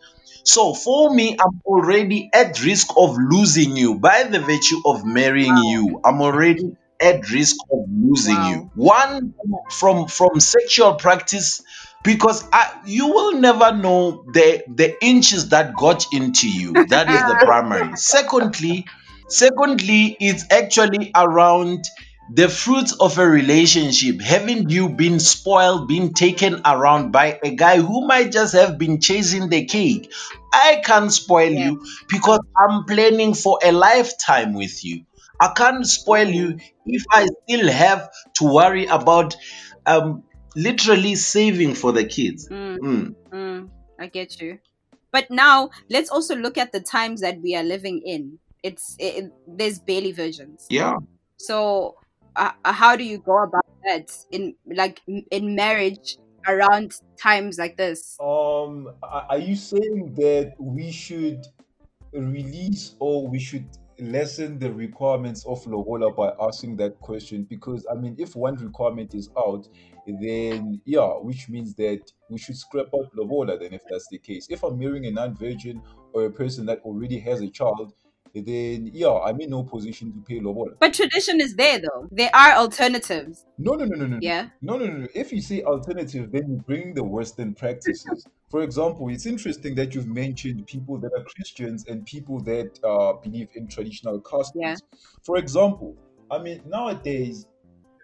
So 0.45 0.73
for 0.73 1.13
me, 1.13 1.37
I'm 1.39 1.61
already 1.65 2.29
at 2.33 2.63
risk 2.63 2.87
of 2.97 3.17
losing 3.17 3.77
you 3.77 3.95
by 3.99 4.23
the 4.23 4.39
virtue 4.39 4.81
of 4.85 5.05
marrying 5.05 5.57
you. 5.57 6.01
I'm 6.03 6.21
already 6.21 6.75
at 7.03 7.29
risk 7.31 7.57
of 7.71 7.85
losing 7.89 8.35
Wow. 8.35 8.49
you. 8.49 8.71
One 8.75 9.33
from 9.71 10.07
from 10.07 10.39
sexual 10.39 10.95
practice 10.95 11.61
because 12.03 12.43
I, 12.51 12.81
you 12.85 13.07
will 13.07 13.33
never 13.39 13.71
know 13.75 14.23
the 14.33 14.63
the 14.67 14.95
inches 15.03 15.49
that 15.49 15.75
got 15.75 16.05
into 16.13 16.49
you. 16.49 16.85
That 16.87 17.09
is 17.09 17.25
the 17.25 17.35
primary. 17.35 17.91
Secondly, 17.95 18.85
secondly, 19.29 20.17
it's 20.19 20.45
actually 20.51 21.11
around 21.15 21.85
the 22.33 22.47
fruits 22.49 22.93
of 22.99 23.17
a 23.17 23.27
relationship. 23.27 24.21
Haven't 24.21 24.69
you 24.69 24.89
been 24.89 25.19
spoiled, 25.19 25.87
been 25.87 26.13
taken 26.13 26.61
around 26.65 27.11
by 27.11 27.39
a 27.43 27.55
guy 27.55 27.77
who 27.79 28.07
might 28.07 28.31
just 28.31 28.53
have 28.53 28.77
been 28.77 28.99
chasing 29.01 29.49
the 29.49 29.65
cake? 29.65 30.11
I 30.53 30.81
can't 30.85 31.11
spoil 31.11 31.51
Yeah. 31.51 31.71
you 31.71 31.85
because 32.09 32.39
I'm 32.57 32.85
planning 32.85 33.33
for 33.33 33.59
a 33.63 33.71
lifetime 33.71 34.53
with 34.53 34.83
you. 34.85 35.03
I 35.43 35.53
can't 35.53 35.85
spoil 35.85 36.27
you 36.27 36.57
if 36.85 37.03
I 37.11 37.27
still 37.43 37.71
have 37.71 38.09
to 38.37 38.43
worry 38.53 38.85
about 38.85 39.35
um 39.85 40.23
literally 40.55 41.15
saving 41.15 41.73
for 41.75 41.91
the 41.91 42.05
kids. 42.05 42.49
Mm, 42.51 42.77
Mm. 42.81 43.15
mm, 43.33 43.71
I 43.99 44.07
get 44.07 44.39
you. 44.41 44.59
But 45.11 45.29
now 45.29 45.69
let's 45.89 46.09
also 46.09 46.35
look 46.35 46.57
at 46.57 46.71
the 46.71 46.81
times 46.81 47.21
that 47.21 47.41
we 47.41 47.55
are 47.55 47.63
living 47.63 48.01
in. 48.05 48.39
It's 48.63 48.95
it, 48.99 49.31
there's 49.45 49.79
barely 49.79 50.11
virgins. 50.11 50.67
Yeah. 50.69 50.97
So 51.37 51.97
uh, 52.35 52.51
uh, 52.65 52.73
how 52.73 52.95
do 52.95 53.03
you 53.03 53.19
go 53.19 53.43
about 53.43 53.65
that 53.85 54.09
in 54.31 54.55
like 54.65 55.01
in 55.07 55.55
marriage 55.55 56.17
around 56.47 56.93
times 57.21 57.57
like 57.57 57.77
this? 57.77 58.19
Um, 58.19 58.95
are 59.03 59.25
are 59.29 59.39
you 59.39 59.55
saying 59.55 60.15
that 60.15 60.55
we 60.59 60.91
should 60.91 61.45
release 62.13 62.95
or 62.99 63.27
we 63.27 63.39
should 63.39 63.67
lessen 63.99 64.59
the 64.59 64.71
requirements 64.71 65.45
of 65.45 65.65
lobola 65.65 66.11
by 66.11 66.33
asking 66.39 66.77
that 66.77 66.99
question 66.99 67.43
because 67.43 67.85
I 67.91 67.95
mean, 67.95 68.15
if 68.17 68.35
one 68.35 68.55
requirement 68.55 69.13
is 69.13 69.29
out, 69.37 69.67
then 70.07 70.81
yeah, 70.85 71.07
which 71.07 71.49
means 71.49 71.73
that 71.75 72.11
we 72.29 72.37
should 72.37 72.57
scrap 72.57 72.87
out 72.93 73.13
lobola. 73.15 73.59
Then, 73.59 73.73
if 73.73 73.81
that's 73.89 74.07
the 74.09 74.17
case, 74.17 74.47
if 74.49 74.63
I'm 74.63 74.77
marrying 74.77 75.05
a 75.05 75.11
non-virgin 75.11 75.81
or 76.13 76.25
a 76.25 76.31
person 76.31 76.65
that 76.67 76.79
already 76.81 77.19
has 77.19 77.41
a 77.41 77.49
child, 77.49 77.93
then 78.33 78.89
yeah, 78.93 79.13
I'm 79.13 79.39
in 79.41 79.51
no 79.51 79.63
position 79.63 80.11
to 80.13 80.19
pay 80.19 80.39
lobola. 80.39 80.71
But 80.79 80.93
tradition 80.93 81.39
is 81.39 81.55
there 81.55 81.79
though. 81.79 82.07
There 82.11 82.35
are 82.35 82.53
alternatives. 82.53 83.45
No, 83.57 83.73
no, 83.73 83.85
no, 83.85 83.95
no, 83.95 84.07
no. 84.07 84.17
Yeah. 84.21 84.49
No, 84.61 84.77
no, 84.77 84.85
no, 84.87 84.97
no. 84.99 85.07
If 85.13 85.31
you 85.31 85.41
say 85.41 85.61
alternative, 85.63 86.31
then 86.31 86.49
you 86.49 86.63
bring 86.65 86.93
the 86.93 87.03
Western 87.03 87.53
practices. 87.53 88.27
For 88.53 88.61
example, 88.61 89.09
it's 89.09 89.25
interesting 89.25 89.73
that 89.77 89.95
you've 89.95 90.05
mentioned 90.05 90.67
people 90.67 90.99
that 90.99 91.11
are 91.17 91.23
Christians 91.23 91.85
and 91.87 92.05
people 92.05 92.39
that 92.43 92.77
uh, 92.83 93.13
believe 93.13 93.49
in 93.55 93.67
traditional 93.67 94.21
customs. 94.21 94.53
Yeah. 94.61 94.75
For 95.23 95.37
example, 95.37 95.97
I 96.29 96.37
mean, 96.37 96.61
nowadays, 96.67 97.47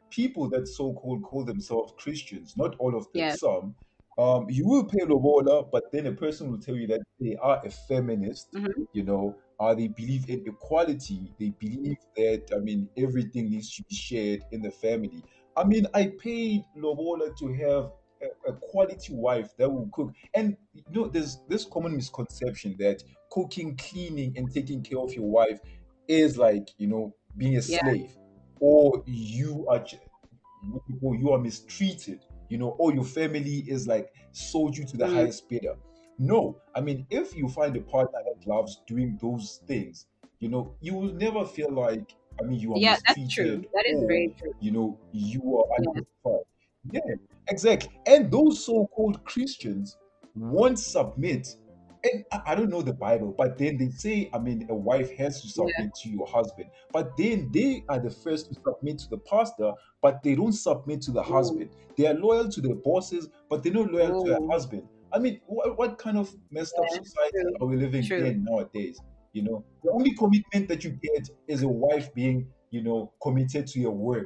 people 0.09 0.49
that 0.49 0.67
so-called 0.67 1.21
call 1.21 1.45
themselves 1.45 1.93
Christians, 1.99 2.57
not 2.57 2.75
all 2.79 2.95
of 2.97 3.05
them, 3.13 3.25
Yeah. 3.25 3.35
some, 3.35 3.75
um, 4.17 4.49
you 4.49 4.67
will 4.67 4.85
pay 4.85 5.05
lobola, 5.05 5.69
but 5.71 5.91
then 5.91 6.07
a 6.07 6.13
person 6.13 6.49
will 6.49 6.57
tell 6.57 6.75
you 6.75 6.87
that 6.87 7.01
they 7.19 7.35
are 7.35 7.63
a 7.63 7.69
feminist. 7.69 8.51
Mhm. 8.53 8.87
You 8.93 9.03
know, 9.03 9.35
uh, 9.59 9.75
they 9.75 9.87
believe 9.89 10.27
in 10.31 10.47
equality. 10.47 11.31
They 11.39 11.51
believe 11.51 11.97
that 12.15 12.51
I 12.55 12.57
mean 12.57 12.89
everything 12.97 13.51
needs 13.51 13.75
to 13.75 13.83
be 13.83 13.93
shared 13.93 14.41
in 14.51 14.63
the 14.63 14.71
family. 14.71 15.23
I 15.55 15.63
mean, 15.63 15.85
I 15.93 16.07
paid 16.07 16.65
lobola 16.75 17.35
to 17.37 17.53
have 17.53 17.91
a, 18.21 18.51
a 18.51 18.53
quality 18.53 19.13
wife 19.13 19.55
that 19.57 19.69
will 19.69 19.89
cook, 19.91 20.13
and 20.33 20.57
you 20.73 20.83
know, 20.89 21.07
there's 21.07 21.39
this 21.47 21.65
common 21.65 21.95
misconception 21.95 22.75
that 22.79 23.03
cooking, 23.31 23.77
cleaning, 23.77 24.37
and 24.37 24.51
taking 24.51 24.83
care 24.83 24.99
of 24.99 25.13
your 25.13 25.29
wife 25.29 25.59
is 26.07 26.37
like 26.37 26.69
you 26.77 26.87
know 26.87 27.15
being 27.37 27.57
a 27.57 27.61
Yeah. 27.67 27.79
slave, 27.79 28.17
or 28.59 29.03
you 29.05 29.67
are 29.69 29.85
or 31.01 31.15
you 31.15 31.31
are 31.31 31.37
mistreated. 31.39 32.25
You 32.49 32.57
know, 32.57 32.69
or 32.79 32.91
your 32.93 33.03
family 33.03 33.63
is 33.67 33.87
like 33.87 34.11
sold 34.31 34.75
you 34.75 34.83
to 34.85 34.97
the 34.97 35.05
Mm. 35.05 35.07
highest 35.07 35.47
bidder. 35.47 35.75
No, 36.17 36.61
I 36.73 36.81
mean, 36.81 37.05
if 37.11 37.35
you 37.35 37.47
find 37.47 37.75
a 37.77 37.81
partner 37.81 38.19
that 38.25 38.47
loves 38.47 38.81
doing 38.87 39.17
those 39.21 39.61
things, 39.67 40.07
you 40.39 40.49
know, 40.49 40.75
you 40.81 40.95
will 40.95 41.13
never 41.13 41.45
feel 41.45 41.71
like, 41.71 42.15
I 42.39 42.43
mean, 42.43 42.59
you 42.59 42.73
are 42.73 42.81
Yeah, 42.81 42.97
that's 43.05 43.19
true. 43.29 43.61
That 43.73 43.85
is 43.87 44.03
or, 44.03 44.07
very 44.07 44.33
true. 44.39 44.53
you 44.59 44.71
know, 44.71 44.99
you 45.11 45.57
are 45.59 45.65
Yeah. 45.77 45.91
unjustified. 45.93 46.45
Yeah, 46.91 47.01
exactly. 47.49 47.89
And 48.05 48.31
those 48.31 48.65
so-called 48.65 49.23
Christians 49.25 49.97
won't 50.35 50.79
submit. 50.79 51.47
And 52.03 52.23
I, 52.31 52.41
I 52.47 52.55
don't 52.55 52.69
know 52.69 52.81
the 52.81 52.93
Bible, 52.93 53.33
but 53.37 53.57
then 53.57 53.77
they 53.77 53.89
say, 53.89 54.29
I 54.33 54.39
mean, 54.39 54.65
a 54.69 54.75
wife 54.75 55.11
has 55.17 55.41
to 55.41 55.47
Yeah. 55.47 55.73
submit 55.75 55.93
to 56.03 56.09
your 56.09 56.27
husband. 56.27 56.69
But 56.93 57.17
then 57.17 57.49
they 57.51 57.83
are 57.89 57.99
the 57.99 58.09
first 58.09 58.47
to 58.47 58.55
submit 58.55 58.99
to 58.99 59.09
the 59.09 59.17
pastor, 59.17 59.73
but 60.01 60.23
they 60.23 60.35
don't 60.35 60.53
submit 60.53 61.01
to 61.03 61.11
the 61.11 61.21
husband. 61.23 61.71
They 61.97 62.07
are 62.07 62.13
loyal 62.13 62.47
to 62.49 62.61
their 62.61 62.75
bosses, 62.75 63.27
but 63.49 63.63
they're 63.63 63.73
not 63.73 63.91
loyal 63.91 64.23
to 64.23 64.29
their 64.29 64.39
husband. 64.49 64.87
I 65.11 65.19
mean, 65.19 65.41
what, 65.47 65.77
what 65.77 65.97
kind 65.97 66.17
of 66.17 66.33
messed 66.51 66.75
up 66.77 66.85
Yeah, 66.91 66.99
society 67.01 67.37
true. 67.41 67.55
are 67.61 67.67
we 67.67 67.75
living 67.75 68.03
True. 68.03 68.23
in 68.23 68.43
nowadays? 68.45 68.97
You 69.33 69.43
know, 69.43 69.65
the 69.83 69.91
only 69.91 70.13
commitment 70.15 70.67
that 70.69 70.83
you 70.83 70.91
get 70.91 71.29
is 71.47 71.63
a 71.63 71.67
wife 71.67 72.13
being, 72.13 72.47
you 72.71 72.81
know, 72.81 73.11
committed 73.21 73.67
to 73.67 73.79
your 73.79 73.91
work. 73.91 74.25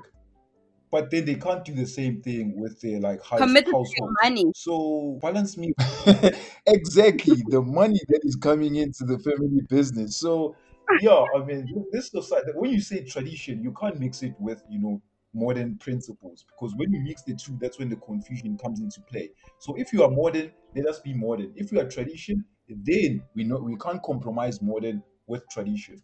But 0.93 1.11
then 1.11 1.25
they 1.25 1.35
can't 1.35 1.65
do 1.65 1.73
the 1.75 1.87
same 1.87 2.21
thing 2.21 2.55
with 2.57 2.81
their 2.81 3.01
like 3.01 3.23
house, 3.23 3.53
Committed 3.53 3.75
household. 3.75 4.17
money. 4.23 4.53
So 4.53 5.19
balance 5.21 5.57
me 5.57 5.73
exactly 6.67 7.43
the 7.47 7.61
money 7.61 7.99
that 8.09 8.21
is 8.23 8.35
coming 8.35 8.75
into 8.75 9.05
the 9.05 9.19
family 9.19 9.61
business. 9.69 10.17
So 10.17 10.55
yeah, 10.95 11.25
I 11.35 11.43
mean 11.43 11.73
this 11.91 12.09
society 12.09 12.51
when 12.55 12.71
you 12.71 12.81
say 12.81 13.03
tradition, 13.03 13.63
you 13.63 13.73
can't 13.73 13.99
mix 13.99 14.23
it 14.23 14.35
with 14.39 14.63
you 14.69 14.79
know 14.79 15.01
modern 15.33 15.77
principles 15.79 16.45
because 16.47 16.75
when 16.75 16.93
you 16.93 17.01
mix 17.01 17.23
the 17.23 17.35
two, 17.35 17.57
that's 17.59 17.79
when 17.79 17.89
the 17.89 17.95
confusion 17.97 18.57
comes 18.57 18.79
into 18.79 19.01
play. 19.01 19.31
So 19.59 19.75
if 19.75 19.91
you 19.91 20.03
are 20.03 20.11
modern, 20.11 20.51
let 20.75 20.87
us 20.87 20.99
be 20.99 21.13
modern. 21.13 21.53
If 21.55 21.71
you 21.71 21.79
are 21.79 21.89
tradition, 21.89 22.45
then 22.69 23.23
we 23.33 23.43
know 23.43 23.57
we 23.57 23.75
can't 23.77 24.03
compromise 24.03 24.61
modern 24.61 25.03
with 25.27 25.47
tradition. 25.49 26.03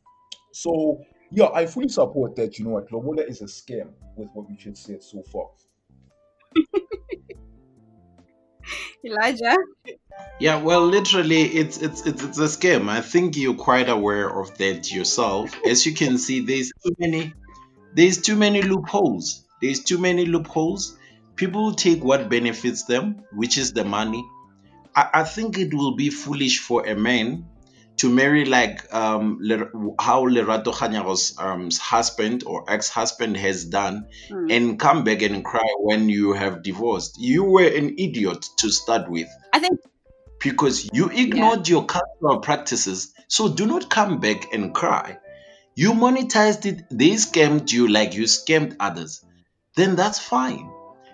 So 0.51 1.03
yeah, 1.31 1.49
I 1.53 1.65
fully 1.65 1.89
support 1.89 2.35
that. 2.37 2.57
You 2.57 2.65
know 2.65 2.71
what, 2.71 2.91
Lobola 2.91 3.23
is 3.23 3.41
a 3.41 3.45
scam 3.45 3.89
with 4.15 4.29
what 4.33 4.49
we 4.49 4.55
just 4.55 4.83
said 4.83 5.03
so 5.03 5.21
far. 5.23 5.49
Elijah. 9.05 9.55
Yeah, 10.39 10.61
well, 10.61 10.85
literally, 10.85 11.41
it's 11.41 11.77
it's 11.77 12.05
it's 12.05 12.23
it's 12.23 12.37
a 12.37 12.43
scam. 12.43 12.89
I 12.89 13.01
think 13.01 13.37
you're 13.37 13.55
quite 13.55 13.89
aware 13.89 14.29
of 14.29 14.57
that 14.57 14.91
yourself. 14.91 15.53
As 15.65 15.85
you 15.85 15.93
can 15.93 16.17
see, 16.17 16.41
there's 16.41 16.71
too 16.83 16.95
many 16.99 17.33
there's 17.93 18.21
too 18.21 18.35
many 18.35 18.61
loopholes. 18.61 19.45
There's 19.61 19.83
too 19.83 19.97
many 19.97 20.25
loopholes. 20.25 20.97
People 21.35 21.73
take 21.73 22.03
what 22.03 22.29
benefits 22.29 22.83
them, 22.83 23.23
which 23.33 23.57
is 23.57 23.73
the 23.73 23.85
money. 23.85 24.25
I, 24.95 25.09
I 25.13 25.23
think 25.23 25.57
it 25.57 25.73
will 25.73 25.95
be 25.95 26.09
foolish 26.09 26.59
for 26.59 26.85
a 26.85 26.95
man 26.95 27.47
to 27.99 28.09
marry 28.09 28.45
like 28.45 28.93
um 28.93 29.39
how 29.99 30.25
Lerato 30.27 30.73
Kganyago's 30.73 31.35
um 31.37 31.69
husband 31.79 32.43
or 32.45 32.65
ex-husband 32.67 33.37
has 33.37 33.65
done 33.65 34.07
Mm. 34.31 34.51
and 34.55 34.79
come 34.79 35.03
back 35.03 35.21
and 35.21 35.43
cry 35.43 35.69
when 35.79 36.09
you 36.09 36.33
have 36.33 36.63
divorced. 36.63 37.17
You 37.19 37.43
were 37.45 37.67
an 37.67 37.95
idiot 37.97 38.45
to 38.59 38.69
start 38.69 39.09
with 39.09 39.27
I 39.53 39.59
think 39.59 39.79
because 40.41 40.89
you 40.93 41.09
ignored 41.09 41.67
your 41.67 41.85
cultural 41.85 42.39
practices. 42.41 43.13
So 43.27 43.49
do 43.53 43.65
not 43.65 43.89
come 43.89 44.19
back 44.19 44.53
and 44.53 44.73
cry. 44.73 45.17
You 45.75 45.93
monetized 45.93 46.65
it, 46.65 46.85
they 46.89 47.11
scammed 47.11 47.71
you 47.71 47.87
like 47.87 48.13
you 48.15 48.23
scammed 48.23 48.75
others. 48.79 49.23
Then 49.75 49.95
that's 49.95 50.19
fine. 50.19 50.69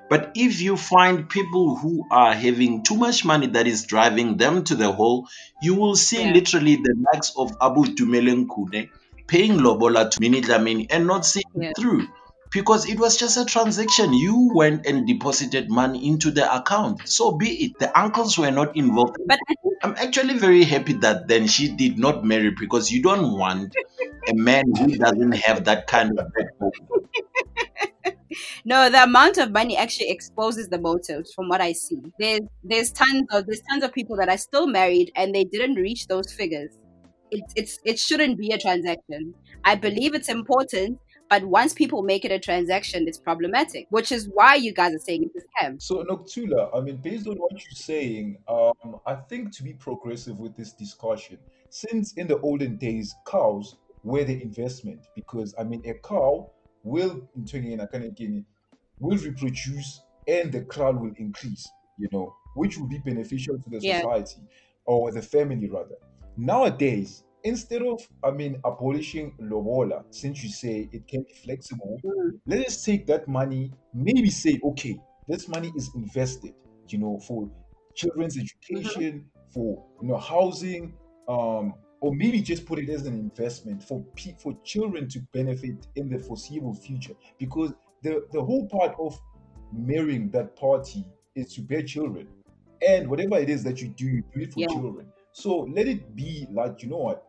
But 0.09 0.31
if 0.35 0.61
you 0.61 0.77
find 0.77 1.27
people 1.29 1.75
who 1.75 2.05
are 2.11 2.33
having 2.33 2.83
too 2.83 2.95
much 2.95 3.25
money 3.25 3.47
that 3.47 3.65
is 3.67 3.85
driving 3.85 4.37
them 4.37 4.63
to 4.65 4.75
the 4.75 4.91
hole, 4.91 5.27
you 5.61 5.75
will 5.75 5.95
see 5.95 6.23
Yeah. 6.23 6.33
literally 6.33 6.75
the 6.75 6.95
likes 7.13 7.33
of 7.35 7.55
Abu 7.61 7.85
Tumelen 7.95 8.47
Kude 8.47 8.89
paying 9.27 9.57
Lobola 9.59 10.09
to 10.11 10.17
Minnie 10.21 10.41
Dlamini 10.41 10.87
and 10.91 11.07
not 11.07 11.25
seeing 11.25 11.45
Yeah. 11.55 11.69
it 11.69 11.77
through. 11.79 12.07
Because 12.51 12.87
it 12.87 12.99
was 12.99 13.17
just 13.17 13.35
a 13.37 13.43
transaction. 13.45 14.13
You 14.13 14.51
went 14.53 14.85
and 14.85 15.05
deposited 15.07 15.69
money 15.69 16.07
into 16.07 16.31
the 16.31 16.45
account. 16.55 17.01
So 17.05 17.31
be 17.31 17.49
it. 17.65 17.79
The 17.79 17.99
uncles 17.99 18.37
were 18.37 18.51
not 18.51 18.77
involved. 18.77 19.17
but 19.25 19.39
I'm 19.83 19.95
actually 19.97 20.37
very 20.37 20.63
happy 20.63 20.93
that 21.05 21.27
then 21.27 21.47
she 21.47 21.67
did 21.75 21.97
not 21.99 22.23
marry 22.23 22.51
because 22.57 22.91
you 22.91 23.01
don't 23.01 23.37
want 23.37 23.75
a 24.29 24.33
man 24.33 24.63
who 24.77 24.87
doesn't 24.95 25.33
have 25.33 25.65
that 25.65 25.87
kind 25.87 26.17
of 26.17 26.31
backbone. 26.33 26.71
no, 28.65 28.89
the 28.89 29.03
amount 29.03 29.37
of 29.37 29.51
money 29.51 29.77
actually 29.77 30.09
exposes 30.09 30.67
the 30.69 30.79
motives 30.79 31.33
from 31.33 31.49
what 31.49 31.61
I 31.61 31.73
see. 31.73 32.01
There's 32.19 32.41
there's 32.63 32.91
tons 32.91 33.23
of 33.31 33.45
there's 33.45 33.61
tons 33.69 33.83
of 33.83 33.93
people 33.93 34.15
that 34.17 34.29
are 34.29 34.37
still 34.37 34.67
married 34.67 35.11
and 35.15 35.33
they 35.33 35.43
didn't 35.43 35.75
reach 35.75 36.07
those 36.07 36.31
figures. 36.31 36.77
It, 37.31 37.43
it's 37.55 37.79
it 37.83 37.99
shouldn't 37.99 38.37
be 38.37 38.51
a 38.51 38.57
transaction. 38.57 39.33
I 39.63 39.75
believe 39.75 40.13
it's 40.13 40.29
important, 40.29 40.99
but 41.29 41.43
once 41.45 41.73
people 41.73 42.03
make 42.03 42.23
it 42.23 42.31
a 42.31 42.39
transaction, 42.39 43.07
it's 43.07 43.17
problematic. 43.17 43.87
Which 43.89 44.11
is 44.11 44.29
why 44.33 44.55
you 44.55 44.73
guys 44.73 44.93
are 44.93 44.99
saying 44.99 45.29
it's 45.33 45.43
a 45.43 45.65
scam. 45.65 45.81
So 45.81 46.03
Nokuthula, 46.03 46.69
I 46.75 46.81
mean, 46.81 46.97
based 46.97 47.27
on 47.27 47.35
what 47.37 47.51
you're 47.51 47.61
saying, 47.73 48.37
um, 48.47 48.99
I 49.05 49.15
think 49.15 49.55
to 49.57 49.63
be 49.63 49.73
progressive 49.73 50.39
with 50.39 50.55
this 50.55 50.73
discussion, 50.73 51.37
since 51.69 52.13
in 52.13 52.27
the 52.27 52.39
olden 52.39 52.77
days 52.77 53.15
cows 53.25 53.75
were 54.03 54.23
the 54.23 54.39
investment, 54.41 55.07
because 55.15 55.55
I 55.57 55.63
mean 55.63 55.81
a 55.85 55.95
cow 55.95 56.51
will 56.85 57.29
in 57.35 57.45
turn 57.45 57.65
in 57.65 57.81
a 57.81 57.87
kind 57.87 58.05
of 58.05 58.15
guinea 58.15 58.45
will 58.99 59.17
reproduce 59.17 60.01
and 60.27 60.51
the 60.51 60.63
crowd 60.63 60.99
will 60.99 61.13
increase, 61.17 61.69
you 61.97 62.07
know, 62.11 62.35
which 62.55 62.77
will 62.77 62.87
be 62.87 62.99
beneficial 62.99 63.59
to 63.59 63.69
the 63.69 63.81
Yeah. 63.81 64.01
society 64.01 64.41
or 64.85 65.11
the 65.11 65.21
family 65.21 65.69
rather. 65.69 65.97
Nowadays, 66.37 67.23
instead 67.43 67.81
of 67.83 68.01
I 68.23 68.31
mean 68.31 68.61
abolishing 68.63 69.35
lobola, 69.39 70.05
since 70.11 70.43
you 70.43 70.49
say 70.49 70.89
it 70.91 71.07
can 71.07 71.23
be 71.23 71.33
flexible, 71.43 72.01
Mm. 72.03 72.39
let 72.45 72.65
us 72.67 72.83
take 72.83 73.07
that 73.07 73.27
money, 73.27 73.73
maybe 73.93 74.29
say, 74.29 74.59
okay, 74.63 74.99
this 75.27 75.47
money 75.47 75.71
is 75.75 75.93
invested, 75.95 76.53
you 76.87 76.99
know, 76.99 77.19
for 77.19 77.49
children's 77.95 78.37
education, 78.37 79.31
for 79.53 79.85
you 80.01 80.09
know, 80.09 80.17
housing, 80.17 80.97
um, 81.27 81.75
or 82.05 82.13
maybe 82.13 82.39
just 82.41 82.67
put 82.67 82.77
it 82.77 82.89
as 82.89 83.07
an 83.07 83.15
investment 83.17 83.81
for 83.83 84.05
pe- 84.15 84.35
for 84.37 84.53
children 84.63 85.09
to 85.09 85.19
benefit 85.33 85.87
in 85.95 86.07
the 86.07 86.19
foreseeable 86.19 86.75
future. 86.75 87.15
Because 87.39 87.73
the 88.03 88.27
the 88.31 88.43
whole 88.43 88.67
part 88.67 88.95
of 88.99 89.19
marrying 89.71 90.29
that 90.31 90.55
party 90.55 91.03
is 91.35 91.53
to 91.55 91.61
bear 91.61 91.81
children, 91.81 92.29
and 92.87 93.09
whatever 93.09 93.37
it 93.39 93.49
is 93.49 93.63
that 93.63 93.81
you 93.81 93.89
do, 93.89 94.05
you 94.05 94.23
do 94.35 94.41
it 94.41 94.53
for 94.53 94.61
Yeah. 94.61 94.67
children. 94.67 95.11
So 95.31 95.61
let 95.61 95.87
it 95.87 96.15
be 96.15 96.47
like 96.51 96.83
you 96.83 96.89
know 96.89 96.97
what 96.97 97.25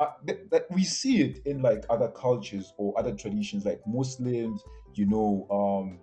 uh, 0.00 0.12
that, 0.24 0.50
that 0.50 0.66
we 0.70 0.84
see 0.84 1.20
it 1.20 1.40
in 1.46 1.60
like 1.62 1.84
other 1.90 2.08
cultures 2.08 2.72
or 2.78 2.98
other 2.98 3.14
traditions 3.14 3.64
like 3.64 3.80
muslims 3.86 4.62
you 4.94 5.06
know 5.06 5.46
um 5.50 6.00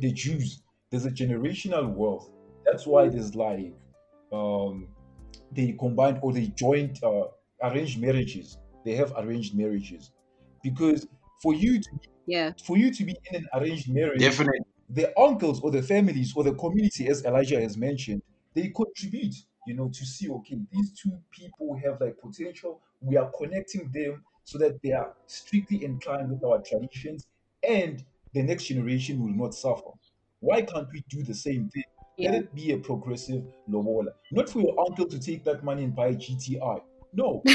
the 0.00 0.12
jews 0.12 0.62
there's 0.90 1.06
a 1.06 1.10
generational 1.10 1.88
wealth 1.94 2.30
that's 2.64 2.86
why 2.86 3.08
there's 3.08 3.34
like 3.34 3.74
um 4.32 4.88
they 5.52 5.72
combined 5.78 6.18
or 6.22 6.32
they 6.32 6.48
joint 6.48 7.02
uh 7.02 7.24
arranged 7.62 8.00
marriages 8.00 8.58
they 8.84 8.94
have 8.94 9.12
arranged 9.16 9.56
marriages 9.56 10.12
because 10.62 11.06
for 11.42 11.54
you 11.54 11.80
to 11.80 11.90
Yeah. 12.26 12.52
for 12.64 12.76
you 12.76 12.92
to 12.92 13.04
be 13.04 13.16
in 13.30 13.36
an 13.42 13.48
arranged 13.54 13.88
marriage 13.92 14.20
Definitely. 14.20 14.60
the 14.88 15.18
uncles 15.18 15.60
or 15.60 15.70
the 15.70 15.82
families 15.82 16.32
or 16.34 16.44
the 16.44 16.54
community, 16.54 17.08
as 17.08 17.24
Elijah 17.24 17.60
has 17.60 17.76
mentioned, 17.76 18.22
they 18.54 18.68
contribute, 18.70 19.34
you 19.66 19.74
know, 19.74 19.88
to 19.90 20.06
see, 20.06 20.30
okay, 20.30 20.58
these 20.72 20.92
two 21.00 21.12
people 21.30 21.78
have 21.84 22.00
like 22.00 22.18
potential. 22.18 22.80
We 23.00 23.16
are 23.16 23.30
connecting 23.36 23.90
them 23.92 24.24
so 24.44 24.58
that 24.58 24.80
they 24.82 24.92
are 24.92 25.14
strictly 25.26 25.84
inclined 25.84 26.30
with 26.30 26.42
our 26.42 26.62
traditions 26.62 27.26
and 27.62 28.04
the 28.32 28.42
next 28.42 28.64
generation 28.64 29.22
will 29.22 29.34
not 29.34 29.54
suffer. 29.54 29.90
Why 30.40 30.62
can't 30.62 30.88
we 30.92 31.04
do 31.08 31.22
the 31.22 31.34
same 31.34 31.68
thing? 31.68 31.82
Let 32.20 32.34
it 32.34 32.54
be 32.54 32.72
a 32.72 32.78
progressive 32.78 33.44
lobola. 33.68 34.12
Not 34.30 34.48
for 34.48 34.60
your 34.60 34.74
uncle 34.80 35.06
to 35.06 35.18
take 35.20 35.44
that 35.44 35.62
money 35.62 35.84
and 35.84 35.94
buy 35.94 36.08
a 36.08 36.14
GTI. 36.14 36.80
No. 37.12 37.42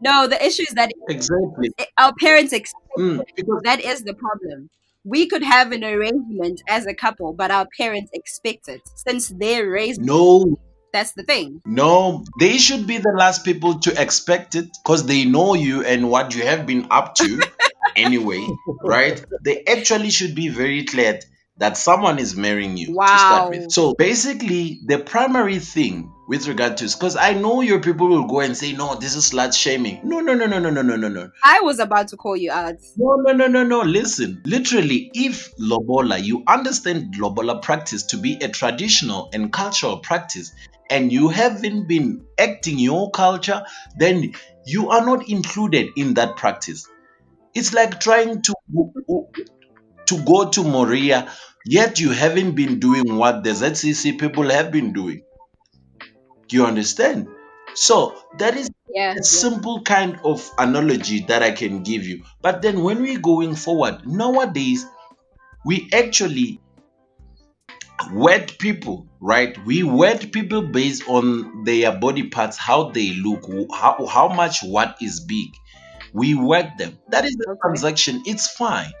No, 0.00 0.26
the 0.26 0.44
issue 0.44 0.62
is 0.62 0.74
that 0.74 0.90
Exactly. 1.08 1.70
our 1.98 2.12
parents 2.20 2.52
expect 2.52 2.78
Mm, 2.98 3.24
because 3.36 3.60
that 3.64 3.80
is 3.80 4.02
the 4.02 4.14
problem. 4.14 4.68
We 5.04 5.26
could 5.28 5.42
have 5.42 5.72
an 5.72 5.82
arrangement 5.84 6.60
as 6.68 6.86
a 6.86 6.94
couple, 6.94 7.32
but 7.32 7.50
our 7.50 7.66
parents 7.78 8.10
expect 8.12 8.68
it 8.68 8.82
since 8.96 9.28
they 9.28 9.62
raised. 9.62 10.00
no, 10.02 10.56
That's 10.92 11.12
the 11.12 11.22
thing. 11.22 11.62
no, 11.64 12.24
they 12.38 12.58
should 12.58 12.86
be 12.86 12.98
the 12.98 13.12
last 13.16 13.44
people 13.44 13.80
to 13.80 14.00
expect 14.00 14.54
it 14.54 14.68
because 14.84 15.06
they 15.06 15.24
know 15.24 15.54
you 15.54 15.84
and 15.84 16.10
what 16.10 16.34
you 16.34 16.42
have 16.42 16.66
been 16.66 16.88
up 16.90 17.14
to 17.16 17.40
anyway, 17.96 18.46
right? 18.84 19.24
They 19.44 19.64
actually 19.64 20.10
should 20.10 20.34
be 20.34 20.48
very 20.48 20.84
clear 20.84 21.20
that 21.58 21.76
someone 21.76 22.18
is 22.18 22.36
marrying 22.36 22.76
you 22.76 22.86
to 23.06 23.18
start 23.18 23.44
Wow. 23.44 23.50
with. 23.50 23.70
So 23.70 23.94
basically, 23.94 24.80
the 24.86 24.98
primary 24.98 25.58
thing 25.60 26.12
with 26.32 26.48
regard 26.48 26.78
to 26.78 26.84
this, 26.84 26.94
because 26.94 27.14
I 27.14 27.34
know 27.34 27.60
your 27.60 27.78
people 27.78 28.08
will 28.08 28.26
go 28.26 28.40
and 28.40 28.56
say, 28.56 28.72
no, 28.72 28.94
this 28.94 29.14
is 29.14 29.30
slut 29.30 29.54
shaming. 29.54 30.00
No, 30.02 30.20
no, 30.20 30.32
no, 30.32 30.46
no, 30.46 30.58
no, 30.58 30.70
no, 30.70 30.80
no, 30.80 30.96
no, 30.96 31.08
no. 31.08 31.30
I 31.44 31.60
was 31.60 31.78
about 31.78 32.08
to 32.08 32.16
call 32.16 32.38
you 32.38 32.50
out. 32.50 32.76
No, 32.96 33.16
no, 33.16 33.32
no, 33.34 33.48
no, 33.48 33.64
no. 33.64 33.82
Listen, 33.82 34.40
literally, 34.46 35.10
if 35.12 35.52
Lobola, 35.58 36.18
you 36.18 36.42
understand 36.48 37.16
Lobola 37.18 37.60
practice 37.60 38.04
to 38.04 38.16
be 38.16 38.36
a 38.36 38.48
traditional 38.48 39.28
and 39.34 39.52
cultural 39.52 39.98
practice, 39.98 40.54
and 40.88 41.12
you 41.12 41.28
haven't 41.28 41.86
been 41.86 42.24
acting 42.38 42.78
your 42.78 43.10
culture, 43.10 43.62
then 43.98 44.32
you 44.64 44.88
are 44.88 45.04
not 45.04 45.28
included 45.28 45.90
in 45.98 46.14
that 46.14 46.38
practice. 46.38 46.88
It's 47.54 47.74
like 47.74 48.00
trying 48.00 48.40
to 48.40 48.54
to 50.06 50.24
go 50.24 50.48
to 50.48 50.64
Moria, 50.64 51.30
yet 51.66 52.00
you 52.00 52.08
haven't 52.08 52.52
been 52.52 52.80
doing 52.80 53.16
what 53.16 53.44
the 53.44 53.50
ZCC 53.50 54.18
people 54.18 54.48
have 54.48 54.72
been 54.72 54.94
doing. 54.94 55.24
Do 56.52 56.58
you 56.58 56.66
understand? 56.66 57.28
So 57.74 58.14
that 58.36 58.58
is 58.58 58.68
Yeah. 58.94 59.14
a 59.18 59.22
simple 59.24 59.80
kind 59.84 60.20
of 60.22 60.50
analogy 60.58 61.20
that 61.28 61.42
I 61.42 61.52
can 61.52 61.82
give 61.82 62.04
you. 62.04 62.24
But 62.42 62.60
then 62.60 62.82
when 62.82 63.00
we're 63.00 63.20
going 63.20 63.54
forward, 63.56 64.06
nowadays, 64.06 64.84
we 65.64 65.88
actually 65.94 66.60
wed 68.12 68.52
people, 68.58 69.06
right? 69.20 69.56
We 69.64 69.82
wed 69.82 70.30
people 70.32 70.62
based 70.62 71.08
on 71.08 71.64
their 71.64 71.98
body 71.98 72.28
parts, 72.28 72.58
how 72.58 72.90
they 72.90 73.12
look, 73.14 73.46
how, 73.72 74.06
how 74.06 74.28
much 74.28 74.62
what 74.62 74.96
is 75.00 75.20
big. 75.20 75.48
We 76.12 76.34
wed 76.34 76.74
them. 76.78 76.98
That 77.08 77.24
is 77.24 77.36
the 77.36 77.46
Okay. 77.46 77.60
transaction. 77.62 78.22
It's 78.26 78.50
fine. 78.50 78.92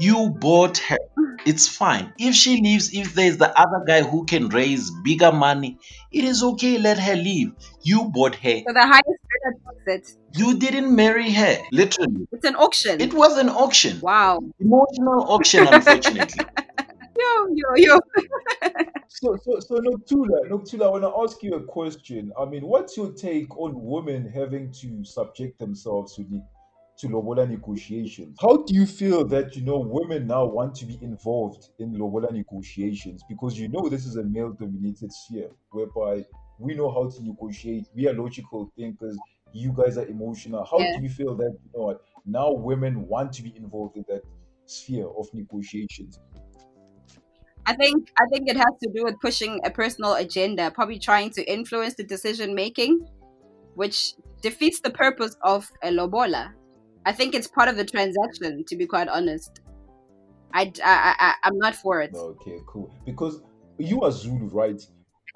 You 0.00 0.30
bought 0.30 0.78
her. 0.78 0.98
It's 1.46 1.68
fine. 1.68 2.12
If 2.18 2.34
she 2.34 2.60
leaves, 2.60 2.92
if 2.92 3.14
there's 3.14 3.38
the 3.38 3.58
other 3.58 3.84
guy 3.86 4.02
who 4.02 4.24
can 4.24 4.48
raise 4.48 4.90
bigger 5.02 5.32
money, 5.32 5.78
it 6.12 6.24
is 6.24 6.42
okay. 6.42 6.78
Let 6.78 6.98
her 6.98 7.16
leave. 7.16 7.52
You 7.82 8.04
bought 8.04 8.34
her. 8.36 8.62
So 8.66 8.72
the 8.72 8.86
highest 8.86 9.06
bidder 9.06 9.56
takes 9.86 10.12
it. 10.12 10.16
You 10.38 10.58
didn't 10.58 10.94
marry 10.94 11.30
her, 11.32 11.58
literally. 11.72 12.26
It's 12.32 12.46
an 12.46 12.56
auction. 12.56 13.00
It 13.00 13.14
was 13.14 13.36
an 13.38 13.48
auction, 13.48 14.00
wow. 14.00 14.40
emotional 14.60 15.24
auction, 15.30 15.66
unfortunately. 15.72 16.44
Yo, 17.18 17.46
yo, 17.54 17.74
yo. 17.76 17.98
So, 19.12 19.36
so, 19.44 19.60
so 19.60 19.74
Nokuthula, 19.74 20.48
Nokuthula, 20.48 20.84
I 20.84 20.88
want 20.88 21.02
to 21.02 21.12
ask 21.22 21.42
you 21.42 21.54
a 21.54 21.62
question. 21.62 22.32
I 22.38 22.46
mean, 22.46 22.64
what's 22.64 22.96
your 22.96 23.12
take 23.12 23.54
on 23.58 23.72
women 23.74 24.26
having 24.26 24.72
to 24.80 25.04
subject 25.04 25.58
themselves 25.58 26.14
to 26.16 26.22
the 26.22 26.42
to 27.00 27.08
Lobola 27.08 27.46
negotiations? 27.48 28.36
How 28.40 28.58
do 28.58 28.74
you 28.74 28.86
feel 28.86 29.24
that 29.28 29.56
you 29.56 29.62
know 29.64 29.78
women 29.78 30.26
now 30.26 30.44
want 30.46 30.74
to 30.76 30.86
be 30.86 30.98
involved 31.02 31.70
in 31.78 31.92
Lobola 31.94 32.32
negotiations? 32.32 33.22
Because 33.28 33.58
you 33.58 33.68
know 33.68 33.88
this 33.88 34.06
is 34.06 34.16
a 34.16 34.24
male-dominated 34.24 35.12
sphere 35.12 35.50
whereby 35.70 36.24
we 36.58 36.74
know 36.74 36.90
how 36.90 37.08
to 37.08 37.22
negotiate. 37.22 37.88
We 37.94 38.08
are 38.08 38.14
logical 38.14 38.72
thinkers. 38.76 39.18
You 39.52 39.72
guys 39.72 39.98
are 39.98 40.06
emotional. 40.06 40.64
How 40.64 40.78
Yeah. 40.78 40.92
do 40.92 41.02
you 41.02 41.08
feel 41.08 41.34
that 41.36 41.52
you 41.64 41.70
know 41.74 41.84
what 41.86 42.02
now 42.24 42.52
women 42.52 43.06
want 43.08 43.32
to 43.34 43.42
be 43.42 43.56
involved 43.56 43.96
in 43.96 44.04
that 44.08 44.22
sphere 44.66 45.08
of 45.08 45.32
negotiations? 45.34 46.18
I 47.66 47.74
think 47.74 48.08
I 48.18 48.26
think 48.32 48.48
it 48.48 48.56
has 48.56 48.74
to 48.82 48.90
do 48.94 49.04
with 49.04 49.20
pushing 49.20 49.60
a 49.64 49.70
personal 49.70 50.14
agenda, 50.14 50.70
probably 50.70 50.98
trying 50.98 51.30
to 51.32 51.44
influence 51.44 51.94
the 51.94 52.04
decision 52.04 52.54
making, 52.54 53.00
which 53.74 54.14
defeats 54.42 54.80
the 54.80 54.90
purpose 54.90 55.36
of 55.42 55.68
a 55.82 55.90
lobola. 55.90 56.54
I 57.04 57.12
think 57.12 57.34
it's 57.34 57.48
part 57.48 57.68
of 57.68 57.76
the 57.76 57.84
transaction, 57.84 58.64
to 58.66 58.76
be 58.76 58.86
quite 58.86 59.08
honest. 59.08 59.60
I, 60.52 60.72
I, 60.84 61.14
I, 61.18 61.34
I'm 61.44 61.58
not 61.58 61.76
for 61.76 62.00
it. 62.02 62.12
Okay, 62.14 62.58
cool. 62.66 62.92
Because 63.06 63.42
you 63.78 64.02
are 64.02 64.10
Zulu, 64.10 64.48
right? 64.48 64.80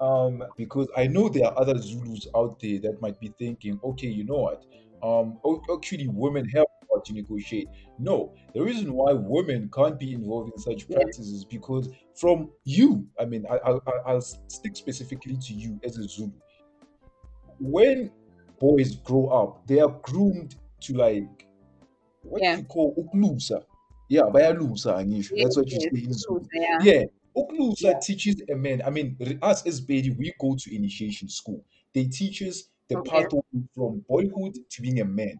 Um, 0.01 0.43
because 0.57 0.87
I 0.97 1.07
know 1.07 1.29
there 1.29 1.45
are 1.47 1.57
other 1.57 1.77
Zulus 1.77 2.27
out 2.35 2.59
there 2.59 2.79
that 2.81 3.01
might 3.01 3.19
be 3.19 3.33
thinking, 3.39 3.79
okay, 3.83 4.07
you 4.07 4.25
know 4.25 4.35
what? 4.39 4.65
Um, 5.01 5.39
actually, 5.73 6.07
women 6.09 6.47
have 6.49 6.65
power 6.81 7.01
to 7.05 7.13
negotiate. 7.13 7.67
No, 7.97 8.35
the 8.53 8.61
reason 8.61 8.91
why 8.93 9.13
women 9.13 9.69
can't 9.73 9.97
be 9.99 10.13
involved 10.13 10.51
in 10.53 10.59
such 10.59 10.89
practices 10.89 11.31
is 11.31 11.45
because 11.45 11.89
from 12.13 12.51
you, 12.65 13.07
I 13.19 13.25
mean, 13.25 13.45
I, 13.49 13.57
I- 13.57 13.79
I'll 14.05 14.21
stick 14.21 14.75
specifically 14.75 15.37
to 15.37 15.53
you 15.53 15.79
as 15.83 15.97
a 15.97 16.03
Zulu. 16.07 16.33
When 17.59 18.11
boys 18.59 18.95
grow 18.97 19.27
up, 19.27 19.67
they 19.67 19.79
are 19.79 19.99
groomed 20.03 20.55
to 20.81 20.93
like, 20.93 21.44
what 22.29 22.41
Yeah. 22.41 22.55
do 22.55 22.61
you 22.61 22.67
call 22.67 22.93
uklusa? 22.97 23.65
Yeah, 24.09 24.23
bayalusa, 24.33 24.95
angisho. 24.97 25.31
That's 25.41 25.57
what 25.57 25.69
you 25.71 25.79
say 25.79 25.89
in 26.03 26.13
Zulu. 26.13 26.47
yeah. 26.53 26.77
Yeah. 26.81 27.03
Uklusa 27.35 27.99
teaches 28.01 28.35
a 28.49 28.55
man. 28.55 28.81
I 28.85 28.89
mean, 28.89 29.17
us 29.41 29.65
as 29.65 29.81
baby, 29.81 30.11
we 30.11 30.33
go 30.39 30.55
to 30.55 30.75
initiation 30.75 31.27
school. 31.29 31.65
They 31.93 32.05
teach 32.05 32.41
us 32.43 32.69
the 32.87 32.97
Okay. 32.97 33.09
pathway 33.23 33.41
from 33.73 34.05
boyhood 34.07 34.55
to 34.69 34.81
being 34.81 34.99
a 35.01 35.05
man. 35.05 35.39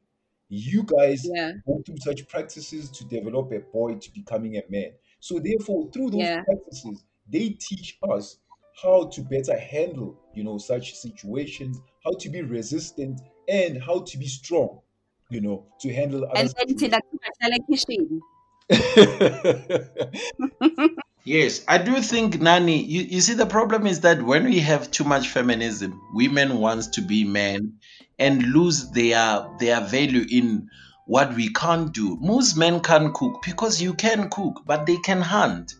You 0.49 0.83
guys 0.83 1.23
Yeah. 1.33 1.53
go 1.65 1.81
through 1.85 1.97
such 1.99 2.27
practices 2.27 2.89
to 2.91 3.05
develop 3.05 3.51
a 3.51 3.59
boy 3.59 3.95
to 3.95 4.11
becoming 4.13 4.57
a 4.57 4.63
man. 4.69 4.93
So 5.19 5.39
therefore, 5.39 5.89
through 5.91 6.11
those 6.11 6.21
Yeah. 6.21 6.43
practices, 6.43 7.03
they 7.27 7.49
teach 7.49 7.97
us 8.09 8.39
how 8.83 9.07
to 9.07 9.21
better 9.21 9.57
handle, 9.57 10.19
you 10.33 10.43
know, 10.43 10.57
such 10.57 10.95
situations, 10.95 11.79
how 12.03 12.11
to 12.19 12.29
be 12.29 12.41
resistant, 12.41 13.21
and 13.47 13.81
how 13.81 14.01
to 14.01 14.17
be 14.17 14.27
strong, 14.27 14.81
you 15.29 15.41
know, 15.41 15.65
to 15.81 15.93
handle 15.93 16.23
other 16.25 16.39
And 16.39 16.49
then 16.49 16.77
situations. 16.77 17.03
thina 17.41 17.57
kitchen. 17.69 18.21
Yes, 21.27 21.63
I 21.67 21.79
do 21.79 21.99
think, 22.03 22.39
Nani, 22.39 22.83
you, 22.83 23.01
you 23.01 23.19
see, 23.19 23.33
the 23.33 23.47
problem 23.47 23.87
is 23.87 24.01
that 24.01 24.21
when 24.21 24.43
we 24.43 24.59
have 24.59 24.91
too 24.91 25.03
much 25.03 25.29
feminism, 25.29 25.99
women 26.13 26.59
wants 26.59 26.85
to 26.89 27.01
be 27.01 27.23
men 27.23 27.79
and 28.19 28.43
lose 28.43 28.91
their 28.91 29.47
their 29.59 29.81
value 29.81 30.23
in 30.29 30.69
what 31.07 31.35
we 31.35 31.51
can't 31.51 31.91
do. 31.91 32.15
Most 32.21 32.57
men 32.57 32.79
can't 32.79 33.11
cook 33.11 33.41
because 33.43 33.81
you 33.81 33.95
can 33.95 34.29
cook, 34.29 34.61
but 34.67 34.85
they 34.85 34.97
can 34.97 35.19
hunt. 35.19 35.73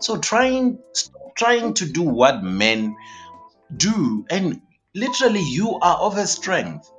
So 0.00 0.18
trying 0.18 0.78
trying 1.36 1.72
to 1.74 1.86
do 1.90 2.02
what 2.02 2.44
men 2.44 2.94
do, 3.74 4.26
and 4.28 4.60
literally 4.94 5.42
you 5.42 5.78
are 5.80 5.96
of 5.96 6.18
a 6.18 6.26
strength. 6.26 6.92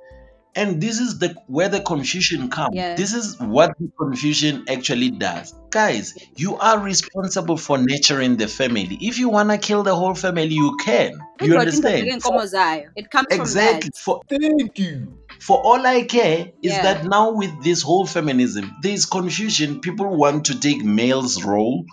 And 0.56 0.80
this 0.80 1.00
is 1.00 1.18
the 1.18 1.34
where 1.48 1.68
the 1.68 1.80
confusion 1.80 2.48
comes. 2.48 2.76
Yeah. 2.76 2.94
This 2.94 3.12
is 3.12 3.38
what 3.40 3.76
the 3.78 3.90
confusion 3.98 4.64
actually 4.68 5.10
does. 5.10 5.52
Guys, 5.70 6.14
you 6.36 6.56
are 6.58 6.78
responsible 6.78 7.56
for 7.56 7.76
nurturing 7.78 8.36
the 8.36 8.46
family. 8.46 8.96
If 9.00 9.18
you 9.18 9.28
wanna 9.28 9.58
kill 9.58 9.82
the 9.82 9.96
whole 9.96 10.14
family, 10.14 10.54
you 10.54 10.76
can. 10.84 11.12
You 11.40 11.48
Indoda 11.54 11.58
understand? 11.60 12.06
indoda. 12.22 12.84
It 12.94 13.10
comes 13.10 13.26
Exactly. 13.30 13.90
from 13.96 14.20
For 14.20 14.20
Thank 14.28 14.78
you. 14.78 15.18
for 15.40 15.58
all 15.60 15.84
I 15.84 16.02
care 16.04 16.52
is 16.62 16.72
Yeah. 16.72 16.82
that 16.82 17.04
now 17.06 17.32
with 17.32 17.64
this 17.64 17.82
whole 17.82 18.06
feminism, 18.06 18.76
there's 18.82 19.06
confusion. 19.06 19.80
People 19.80 20.16
want 20.16 20.44
to 20.46 20.58
take 20.60 20.84
male's 20.84 21.42
role 21.42 21.84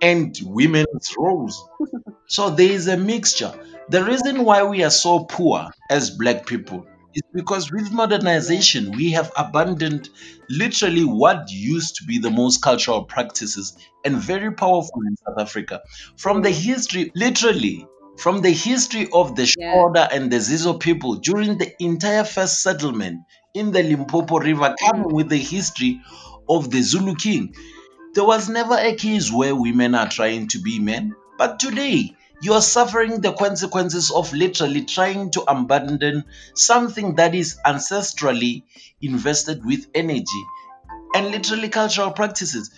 and 0.00 0.36
women's 0.42 1.14
roles. 1.16 1.64
so 2.26 2.50
there 2.50 2.70
is 2.72 2.88
a 2.88 2.96
mixture. 2.96 3.52
The 3.90 4.02
reason 4.02 4.44
why 4.44 4.64
we 4.64 4.82
are 4.82 4.90
so 4.90 5.24
poor 5.24 5.68
as 5.90 6.10
black 6.10 6.46
people 6.46 6.86
is 7.14 7.22
because 7.32 7.70
with 7.70 7.92
modernization, 7.92 8.92
we 8.92 9.12
have 9.12 9.32
abandoned 9.36 10.08
literally 10.48 11.04
what 11.04 11.50
used 11.50 11.96
to 11.96 12.04
be 12.04 12.18
the 12.18 12.30
most 12.30 12.62
cultural 12.62 13.04
practices 13.04 13.76
and 14.04 14.16
very 14.16 14.52
powerful 14.52 15.00
in 15.06 15.16
South 15.16 15.38
Africa. 15.38 15.80
From 16.16 16.42
the 16.42 16.50
history, 16.50 17.12
literally, 17.14 17.86
from 18.18 18.42
the 18.42 18.50
history 18.50 19.08
of 19.12 19.34
the 19.36 19.52
Yeah. 19.58 20.08
And 20.12 20.30
the 20.30 20.36
Zizo 20.36 20.78
people 20.78 21.16
during 21.16 21.58
the 21.58 21.72
entire 21.82 22.24
first 22.24 22.62
settlement 22.62 23.20
in 23.54 23.72
the 23.72 23.82
Limpopo 23.82 24.38
River, 24.38 24.74
mm. 24.74 24.90
coming 24.90 25.14
with 25.14 25.28
the 25.28 25.38
history 25.38 26.00
of 26.48 26.70
the 26.70 26.82
Zulu 26.82 27.14
king. 27.14 27.54
There 28.14 28.24
was 28.24 28.48
never 28.48 28.76
a 28.76 28.94
case 28.94 29.32
where 29.32 29.56
women 29.56 29.94
are 29.94 30.08
trying 30.08 30.48
to 30.48 30.60
be 30.60 30.78
men, 30.78 31.14
but 31.36 31.58
today 31.58 32.14
you 32.42 32.52
are 32.52 32.62
suffering 32.62 33.20
the 33.20 33.32
consequences 33.32 34.10
of 34.10 34.32
literally 34.32 34.84
trying 34.84 35.30
to 35.30 35.42
abandon 35.42 36.24
something 36.54 37.14
that 37.16 37.34
is 37.34 37.58
ancestrally 37.64 38.62
invested 39.00 39.64
with 39.64 39.86
energy 39.94 40.44
and 41.14 41.30
literally 41.30 41.68
cultural 41.68 42.10
practices. 42.10 42.70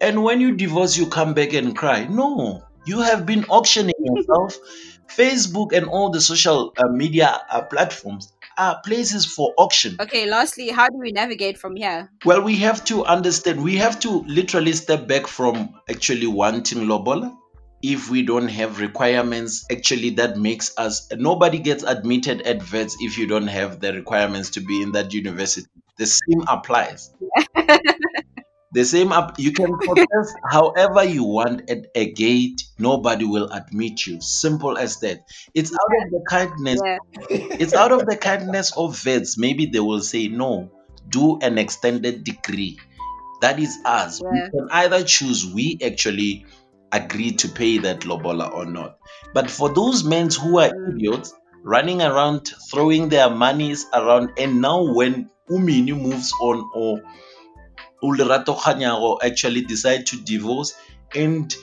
And 0.00 0.22
when 0.22 0.40
you 0.40 0.56
divorce, 0.56 0.96
you 0.96 1.06
come 1.06 1.34
back 1.34 1.52
and 1.52 1.76
cry. 1.76 2.04
No, 2.04 2.64
you 2.86 3.00
have 3.00 3.26
been 3.26 3.44
auctioning 3.44 3.94
yourself. 3.98 4.58
Facebook 5.06 5.72
and 5.72 5.86
all 5.86 6.10
the 6.10 6.20
social 6.20 6.72
uh, 6.78 6.88
media 6.88 7.40
uh, 7.50 7.62
platforms 7.62 8.32
are 8.56 8.80
places 8.84 9.26
for 9.26 9.52
auction. 9.58 9.96
Okay, 10.00 10.28
lastly, 10.28 10.68
how 10.68 10.88
do 10.88 10.98
we 10.98 11.12
navigate 11.12 11.58
from 11.58 11.76
here? 11.76 12.10
Well, 12.24 12.42
we 12.42 12.56
have 12.56 12.84
to 12.86 13.04
understand, 13.04 13.62
we 13.62 13.76
have 13.76 14.00
to 14.00 14.24
literally 14.26 14.72
step 14.72 15.06
back 15.06 15.26
from 15.26 15.74
actually 15.88 16.26
wanting 16.26 16.86
Lobola. 16.86 17.36
If 17.86 18.10
we 18.10 18.22
don't 18.22 18.48
have 18.48 18.80
requirements, 18.80 19.66
actually, 19.70 20.10
that 20.10 20.38
makes 20.38 20.72
us 20.78 21.08
nobody 21.12 21.58
gets 21.58 21.82
admitted 21.84 22.40
at 22.42 22.72
Wits 22.72 22.96
if 22.98 23.18
you 23.18 23.26
don't 23.26 23.46
have 23.48 23.78
the 23.80 23.92
requirements 23.92 24.50
to 24.52 24.60
be 24.60 24.80
in 24.80 24.92
that 24.92 25.12
university. 25.12 25.68
The 25.98 26.06
same 26.06 26.42
applies. 26.48 27.12
The 28.72 28.84
same 28.84 29.12
up. 29.12 29.38
You 29.38 29.52
can 29.52 29.78
protest 29.78 30.34
however 30.50 31.04
you 31.04 31.22
want 31.22 31.70
at 31.70 31.86
a 31.94 32.10
gate. 32.12 32.60
Nobody 32.76 33.24
will 33.24 33.48
admit 33.52 34.04
you. 34.04 34.20
Simple 34.20 34.76
as 34.76 34.98
that. 34.98 35.20
It's 35.54 35.70
out 35.70 35.92
of 36.02 36.10
the 36.10 36.24
kindness. 36.28 36.80
Yeah. 36.84 36.98
It's 37.62 37.72
out 37.72 37.92
of 37.92 38.04
the 38.04 38.16
kindness 38.16 38.76
of 38.76 38.98
Wits. 39.06 39.38
Maybe 39.38 39.66
they 39.66 39.78
will 39.78 40.00
say 40.00 40.26
no. 40.26 40.72
Do 41.08 41.38
an 41.38 41.56
extended 41.58 42.24
degree. 42.24 42.80
That 43.42 43.60
is 43.60 43.78
us. 43.84 44.20
Yeah. 44.20 44.30
We 44.32 44.50
can 44.50 44.68
either 44.72 45.04
choose. 45.04 45.46
We 45.46 45.78
actually 45.84 46.46
agree 46.94 47.32
to 47.32 47.48
pay 47.48 47.78
that 47.78 48.04
lobola 48.04 48.48
or 48.48 48.66
not. 48.66 48.98
But 49.32 49.50
for 49.50 49.72
those 49.74 50.04
men 50.04 50.30
who 50.30 50.58
are 50.58 50.70
idiots 50.90 51.34
running 51.62 52.02
around 52.02 52.52
throwing 52.70 53.08
their 53.08 53.30
monies 53.30 53.86
around, 53.92 54.30
and 54.38 54.60
now 54.60 54.92
when 54.92 55.30
uMinnie 55.50 56.00
moves 56.00 56.32
on 56.40 56.70
or 56.74 57.02
uLerato 58.02 58.56
Kganyago 58.56 59.18
actually 59.22 59.62
decide 59.62 60.06
to 60.06 60.20
divorce 60.22 60.74
and 61.14 61.54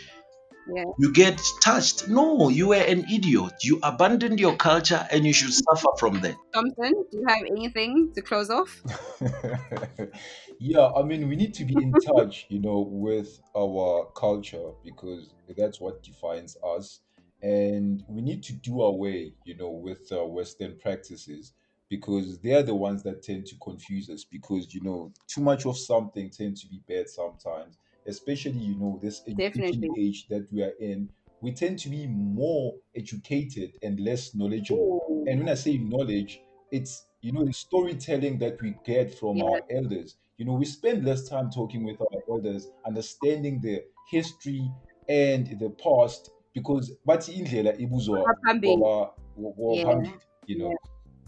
Yeah. 0.73 0.85
you 0.97 1.11
get 1.11 1.41
touched. 1.61 2.07
No, 2.07 2.49
you 2.49 2.69
were 2.69 2.75
an 2.75 3.05
idiot. 3.11 3.53
You 3.63 3.79
abandoned 3.83 4.39
your 4.39 4.55
culture 4.55 5.07
and 5.11 5.25
you 5.25 5.33
should 5.33 5.53
suffer 5.53 5.89
from 5.97 6.21
that. 6.21 6.35
Thompson, 6.53 6.93
do 7.11 7.17
you 7.17 7.25
have 7.27 7.43
anything 7.45 8.11
to 8.15 8.21
close 8.21 8.49
off? 8.49 8.81
yeah, 10.59 10.87
I 10.95 11.03
mean, 11.03 11.27
we 11.27 11.35
need 11.35 11.53
to 11.55 11.65
be 11.65 11.75
in 11.75 11.93
touch, 11.93 12.45
you 12.49 12.59
know, 12.59 12.79
with 12.79 13.39
our 13.55 14.11
culture 14.15 14.71
because 14.83 15.33
that's 15.57 15.81
what 15.81 16.03
defines 16.03 16.57
us. 16.63 17.01
And 17.41 18.03
we 18.07 18.21
need 18.21 18.43
to 18.43 18.53
do 18.53 18.81
away, 18.81 19.33
you 19.43 19.57
know, 19.57 19.69
with 19.69 20.11
uh, 20.11 20.23
Western 20.25 20.77
practices 20.77 21.53
because 21.89 22.39
they're 22.39 22.63
the 22.63 22.75
ones 22.75 23.03
that 23.03 23.21
tend 23.23 23.45
to 23.47 23.55
confuse 23.61 24.09
us 24.09 24.23
because, 24.23 24.73
you 24.73 24.81
know, 24.81 25.11
too 25.27 25.41
much 25.41 25.65
of 25.65 25.77
something 25.77 26.29
tends 26.29 26.61
to 26.61 26.67
be 26.67 26.79
bad 26.87 27.09
sometimes, 27.09 27.77
especially, 28.07 28.59
you 28.59 28.75
know, 28.75 28.99
this 29.01 29.21
education 29.27 29.83
age 29.97 30.27
that 30.29 30.47
we 30.51 30.63
are 30.63 30.73
in. 30.79 31.09
We 31.41 31.51
tend 31.53 31.79
to 31.79 31.89
be 31.89 32.05
more 32.07 32.75
educated 32.95 33.71
and 33.81 33.99
less 33.99 34.35
knowledgeable. 34.35 35.01
Ooh. 35.09 35.25
And 35.27 35.39
when 35.39 35.49
I 35.49 35.55
say 35.55 35.77
knowledge, 35.77 36.41
it's 36.71 37.07
you 37.21 37.31
know 37.31 37.43
the 37.45 37.53
storytelling 37.53 38.37
that 38.39 38.61
we 38.61 38.75
get 38.85 39.13
from 39.17 39.37
Yeah. 39.37 39.43
our 39.45 39.61
elders. 39.71 40.17
You 40.37 40.45
know, 40.45 40.53
we 40.53 40.65
spend 40.65 41.05
less 41.05 41.27
time 41.29 41.49
talking 41.51 41.83
with 41.83 41.99
our 42.01 42.21
elders, 42.29 42.69
understanding 42.85 43.59
the 43.61 43.83
history 44.11 44.69
and 45.09 45.47
the 45.59 45.69
past 45.71 46.31
because 46.53 46.91
bathi 47.07 47.33
indlela 47.39 47.73
ibuzwa 47.79 48.23
Phambili. 48.45 48.77
waba- 48.77 49.13
waba 49.37 49.75
Yeah. 49.75 49.85
phambili, 49.85 50.19
you 50.47 50.57
know. 50.59 50.73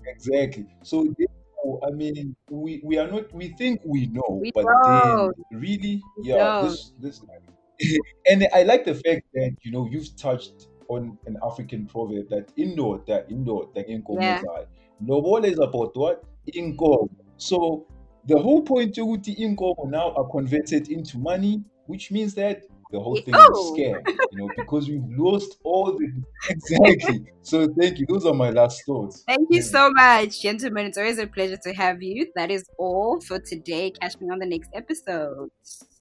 Exactly. 0.05 0.65
So 0.83 1.03
therefore, 1.03 1.32
I 1.85 1.91
mean, 1.91 2.35
we, 2.49 2.81
we 2.83 2.97
are 2.97 3.07
not 3.09 3.33
we 3.33 3.49
think 3.49 3.81
we 3.85 4.07
know, 4.07 4.39
We 4.41 4.51
but 4.53 4.65
don't. 4.65 5.35
then 5.51 5.59
really, 5.59 6.01
yeah, 6.21 6.61
this 6.63 6.93
this 6.99 7.21
and 8.29 8.47
I 8.53 8.63
like 8.63 8.85
the 8.85 8.95
fact 8.95 9.23
that 9.33 9.55
you 9.63 9.71
know 9.71 9.87
you've 9.91 10.15
touched 10.15 10.67
on 10.89 11.17
an 11.25 11.37
African 11.43 11.85
proverb 11.85 12.29
that 12.29 12.55
indoda 12.55 13.29
indoda 13.29 13.83
inkomo 13.89 14.21
Yeah. 14.21 14.41
Lobola 15.05 15.45
is 15.47 15.59
about 15.59 15.95
what? 15.97 16.23
Inkomo. 16.53 17.09
So 17.37 17.85
the 18.25 18.37
whole 18.39 18.61
point 18.61 18.95
ukuthi 18.95 19.35
inkomo 19.37 19.89
now 19.89 20.11
are 20.13 20.29
converted 20.29 20.89
into 20.89 21.17
money, 21.17 21.63
which 21.87 22.11
means 22.11 22.33
that 22.35 22.63
the 22.93 22.99
whole 22.99 23.15
thing 23.15 23.33
is 23.33 23.41
a 23.41 23.47
Oh. 23.51 23.75
you 23.75 24.37
know, 24.37 24.49
because 24.55 24.87
we've 24.87 25.01
lost 25.17 25.57
all 25.63 25.97
the 25.97 26.07
exactly. 26.49 27.25
So 27.41 27.67
thank 27.79 27.97
you. 27.99 28.05
Those 28.07 28.25
are 28.25 28.33
my 28.33 28.51
last 28.51 28.85
thoughts. 28.85 29.23
Thank 29.27 29.47
you 29.49 29.61
so 29.63 29.89
much, 29.91 30.41
gentlemen. 30.41 30.85
It's 30.85 30.97
always 30.97 31.17
a 31.17 31.25
pleasure 31.27 31.57
to 31.57 31.73
have 31.73 32.03
you. 32.03 32.31
That 32.35 32.51
is 32.51 32.63
all 32.77 33.19
for 33.19 33.39
today. 33.39 33.91
Catch 33.99 34.21
me 34.21 34.29
on 34.29 34.39
the 34.39 34.45
next 34.45 34.69
episode. 34.73 35.49